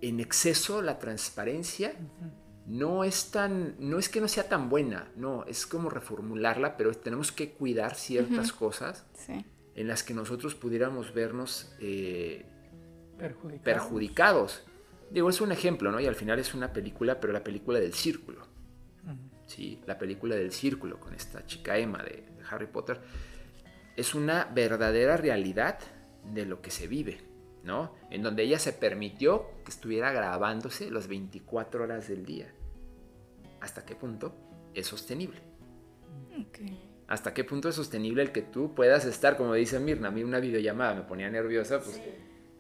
en 0.01 0.21
exceso 0.21 0.83
la 0.83 0.99
transparencia 0.99 1.95
no 2.67 3.05
es 3.05 3.31
tan, 3.31 3.75
no 3.79 3.99
es 3.99 4.09
que 4.09 4.21
no 4.21 4.29
sea 4.29 4.49
tan 4.49 4.69
buena, 4.69 5.11
no, 5.17 5.45
es 5.45 5.67
como 5.67 5.91
reformularla, 5.91 6.77
pero 6.77 6.93
tenemos 6.95 7.33
que 7.33 7.53
cuidar 7.53 7.95
ciertas 7.95 8.53
cosas 8.53 9.07
en 9.75 9.89
las 9.89 10.03
que 10.03 10.15
nosotros 10.15 10.55
pudiéramos 10.55 11.13
vernos 11.13 11.75
eh, 11.81 12.47
perjudicados. 13.63 14.65
Digo, 15.11 15.31
es 15.31 15.41
un 15.41 15.53
ejemplo, 15.53 15.91
¿no? 15.93 16.01
Y 16.01 16.07
al 16.07 16.15
final 16.15 16.39
es 16.39 16.55
una 16.55 16.73
película, 16.73 17.21
pero 17.21 17.33
la 17.33 17.45
película 17.45 17.79
del 17.79 17.95
círculo. 17.95 18.47
Sí, 19.47 19.81
la 19.87 19.99
película 19.99 20.35
del 20.37 20.53
círculo 20.53 20.99
con 20.99 21.15
esta 21.15 21.45
chica 21.47 21.77
Emma 21.77 22.03
de 22.03 22.25
Harry 22.51 22.67
Potter. 22.67 23.01
Es 23.97 24.15
una 24.15 24.47
verdadera 24.47 25.17
realidad 25.17 25.79
de 26.33 26.47
lo 26.47 26.63
que 26.63 26.71
se 26.71 26.87
vive. 26.87 27.35
¿no? 27.65 27.95
En 28.11 28.23
donde 28.23 28.43
ella 28.43 28.59
se 28.59 28.73
permitió 28.73 29.47
que 29.65 29.71
estuviera 29.71 30.13
grabándose 30.13 30.91
las 30.91 31.09
24 31.09 31.85
horas 31.85 32.09
del 32.09 32.25
día. 32.25 32.53
¿Hasta 33.61 33.85
qué 33.85 33.97
punto 33.97 34.37
es 34.75 34.87
sostenible? 34.87 35.41
¿Hasta 37.09 37.33
qué 37.33 37.45
punto 37.45 37.69
es 37.69 37.75
sostenible 37.75 38.23
el 38.23 38.33
que 38.33 38.43
tú 38.43 38.75
puedas 38.75 39.05
estar, 39.07 39.37
como 39.37 39.55
dice 39.55 39.81
Mirna, 39.81 40.09
a 40.09 40.11
mí 40.11 40.23
una 40.23 40.41
videollamada 40.41 40.95
me 40.95 41.03
ponía 41.03 41.31
nerviosa, 41.31 41.81
pues, 41.81 42.01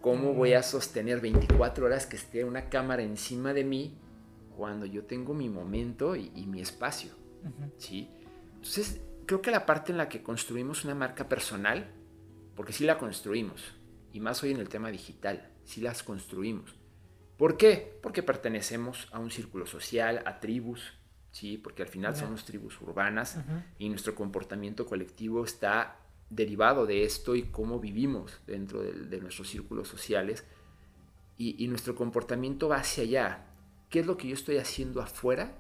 ¿cómo 0.04 0.34
voy 0.34 0.52
a 0.52 0.62
sostener 0.62 1.22
24 1.22 1.86
horas 1.86 2.04
que 2.04 2.16
esté 2.16 2.44
una 2.44 2.68
cámara 2.68 3.02
encima 3.02 3.54
de 3.54 3.64
mí 3.64 3.96
cuando 4.54 4.84
yo 4.84 5.06
tengo 5.06 5.32
mi 5.32 5.48
momento 5.48 6.14
y, 6.14 6.28
mi 6.46 6.60
espacio? 6.60 7.12
¿Sí? 7.78 8.10
Entonces, 8.56 9.00
creo 9.24 9.40
que 9.40 9.50
la 9.50 9.64
parte 9.64 9.92
en 9.92 9.96
la 9.96 10.10
que 10.10 10.22
construimos 10.22 10.84
una 10.84 10.94
marca 10.94 11.26
personal, 11.26 11.90
porque 12.54 12.74
sí 12.74 12.84
la 12.84 12.98
construimos, 12.98 13.72
y 14.12 14.20
más 14.20 14.42
hoy 14.42 14.50
en 14.50 14.58
el 14.58 14.68
tema 14.68 14.90
digital, 14.90 15.50
si 15.64 15.80
las 15.80 16.02
construimos. 16.02 16.76
¿Por 17.38 17.56
qué? 17.56 17.98
Porque 18.02 18.22
pertenecemos 18.22 19.08
a 19.10 19.18
un 19.20 19.30
círculo 19.30 19.64
social, 19.64 20.22
a 20.26 20.38
tribus, 20.38 20.92
¿sí? 21.30 21.56
porque 21.56 21.80
al 21.80 21.88
final 21.88 22.14
somos 22.14 22.44
tribus 22.44 22.78
urbanas 22.82 23.38
y 23.78 23.88
nuestro 23.88 24.14
comportamiento 24.14 24.84
colectivo 24.84 25.46
está 25.46 26.03
derivado 26.35 26.87
de 26.87 27.05
esto 27.05 27.35
y 27.35 27.44
cómo 27.44 27.81
vivimos 27.81 28.40
dentro 28.47 28.83
de, 28.83 29.20
nuestros 29.20 29.49
círculos 29.49 29.88
sociales 29.88 30.44
y, 31.37 31.66
nuestro 31.68 31.94
comportamiento 31.94 32.68
va 32.68 32.77
hacia 32.77 33.05
allá. 33.05 33.47
¿Qué 33.90 34.01
es 34.01 34.07
lo 34.07 34.16
que 34.16 34.29
yo 34.29 34.35
estoy 34.35 34.57
haciendo 34.59 35.01
afuera 35.01 35.57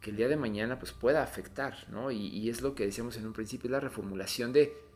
que 0.00 0.10
el 0.10 0.16
día 0.16 0.28
de 0.28 0.36
mañana 0.36 0.78
pues, 0.78 0.92
pueda 0.92 1.22
afectar? 1.22 1.86
¿no? 1.90 2.10
Y, 2.10 2.28
y 2.28 2.48
es 2.48 2.62
lo 2.62 2.74
que 2.74 2.84
decíamos 2.86 3.16
en 3.16 3.26
un 3.26 3.32
principio, 3.32 3.70
la 3.70 3.80
reformulación 3.80 4.52
de 4.52 4.88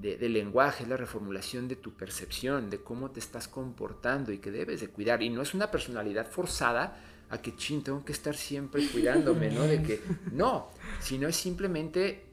de, 0.00 0.28
lenguaje, 0.28 0.82
es 0.82 0.88
la 0.88 0.96
reformulación 0.96 1.68
de 1.68 1.76
tu 1.76 1.92
percepción, 1.92 2.68
de 2.68 2.80
cómo 2.80 3.10
te 3.10 3.20
estás 3.20 3.48
comportando 3.48 4.32
y 4.32 4.38
que 4.38 4.50
debes 4.50 4.80
de 4.80 4.88
cuidar. 4.88 5.22
Y 5.22 5.30
no 5.30 5.42
es 5.42 5.54
una 5.54 5.70
personalidad 5.70 6.30
forzada 6.30 7.00
a 7.30 7.38
que, 7.40 7.56
chin, 7.56 7.82
tengo 7.82 8.04
que 8.04 8.12
estar 8.12 8.36
siempre 8.36 8.86
cuidándome, 8.88 9.50
¿no? 9.50 9.62
De 9.62 9.82
que, 9.82 10.02
no, 10.32 10.70
sino 11.00 11.28
es 11.28 11.36
simplemente, 11.36 12.24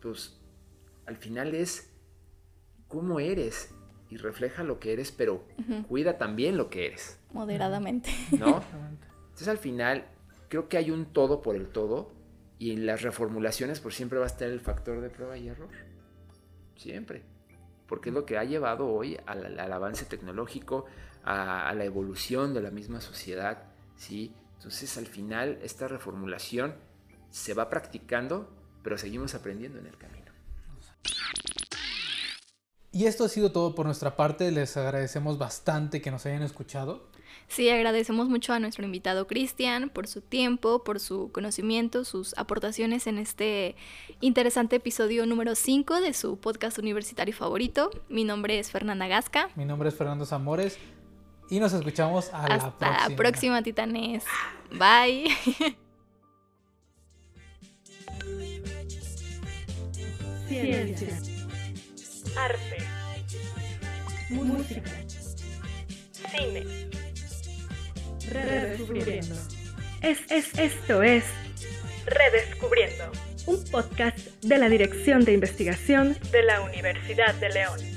pues, 0.00 0.36
al 1.10 1.16
final 1.16 1.54
es 1.54 1.92
cómo 2.88 3.20
eres 3.20 3.74
y 4.08 4.16
refleja 4.16 4.62
lo 4.62 4.80
que 4.80 4.92
eres, 4.92 5.12
pero 5.12 5.44
cuida 5.88 6.18
también 6.18 6.56
lo 6.56 6.70
que 6.70 6.86
eres. 6.86 7.18
Moderadamente. 7.32 8.10
¿No? 8.38 8.62
Entonces 9.24 9.48
al 9.48 9.58
final 9.58 10.06
creo 10.48 10.68
que 10.68 10.78
hay 10.78 10.90
un 10.90 11.06
todo 11.06 11.42
por 11.42 11.56
el 11.56 11.68
todo 11.68 12.12
y 12.58 12.72
en 12.72 12.86
las 12.86 13.02
reformulaciones 13.02 13.80
por 13.80 13.92
siempre 13.92 14.18
va 14.18 14.24
a 14.24 14.28
estar 14.28 14.48
el 14.48 14.60
factor 14.60 15.00
de 15.00 15.10
prueba 15.10 15.36
y 15.36 15.48
error 15.48 15.68
siempre, 16.80 17.22
porque 17.86 18.08
es 18.08 18.14
lo 18.14 18.24
que 18.24 18.38
ha 18.38 18.44
llevado 18.44 18.88
hoy 18.88 19.18
al, 19.26 19.58
avance 19.58 20.06
tecnológico, 20.06 20.86
a, 21.24 21.72
la 21.74 21.84
evolución 21.84 22.54
de 22.54 22.62
la 22.62 22.70
misma 22.70 23.00
sociedad, 23.00 23.64
¿sí? 23.96 24.32
Entonces 24.56 24.96
al 24.96 25.06
final 25.06 25.58
esta 25.62 25.88
reformulación 25.88 26.74
se 27.30 27.52
va 27.52 27.68
practicando, 27.68 28.48
pero 28.82 28.96
seguimos 28.96 29.34
aprendiendo 29.34 29.78
en 29.78 29.86
el 29.86 29.96
camino. 29.98 30.19
Y 32.92 33.06
esto 33.06 33.24
ha 33.24 33.28
sido 33.28 33.52
todo 33.52 33.74
por 33.74 33.86
nuestra 33.86 34.16
parte, 34.16 34.50
les 34.50 34.76
agradecemos 34.76 35.38
bastante 35.38 36.00
que 36.02 36.10
nos 36.10 36.26
hayan 36.26 36.42
escuchado. 36.42 37.08
Sí, 37.46 37.68
agradecemos 37.68 38.28
mucho 38.28 38.52
a 38.52 38.60
nuestro 38.60 38.84
invitado 38.84 39.26
Cristian 39.26 39.90
por 39.90 40.06
su 40.06 40.20
tiempo, 40.20 40.84
por 40.84 41.00
su 41.00 41.30
conocimiento, 41.32 42.04
sus 42.04 42.36
aportaciones 42.38 43.06
en 43.06 43.18
este 43.18 43.74
interesante 44.20 44.76
episodio 44.76 45.26
número 45.26 45.54
5 45.54 46.00
de 46.00 46.12
su 46.14 46.38
podcast 46.38 46.78
universitario 46.78 47.34
favorito. 47.34 47.90
Mi 48.08 48.24
nombre 48.24 48.58
es 48.58 48.70
Fernanda 48.70 49.08
Gasca. 49.08 49.50
Mi 49.56 49.64
nombre 49.64 49.88
es 49.88 49.96
Fernando 49.96 50.26
Zamores. 50.26 50.78
Y 51.48 51.58
nos 51.58 51.72
escuchamos 51.72 52.32
a 52.32 52.42
la 52.42 52.46
próxima. 52.46 52.68
Hasta 52.68 53.08
la 53.08 53.16
próxima, 53.16 53.62
titanes. 53.62 54.24
Bye. 54.70 55.26
Ciencia. 60.50 61.16
Arte. 62.36 62.76
Música. 64.30 64.82
Cine 66.32 66.64
Redescubriendo. 68.28 69.36
Es, 70.02 70.18
es, 70.28 70.58
esto 70.58 71.04
es 71.04 71.22
Redescubriendo, 72.04 73.12
un 73.46 73.62
podcast 73.70 74.18
de 74.42 74.58
la 74.58 74.68
Dirección 74.68 75.24
de 75.24 75.34
Investigación 75.34 76.16
de 76.32 76.42
la 76.42 76.62
Universidad 76.62 77.32
de 77.36 77.50
León. 77.50 77.89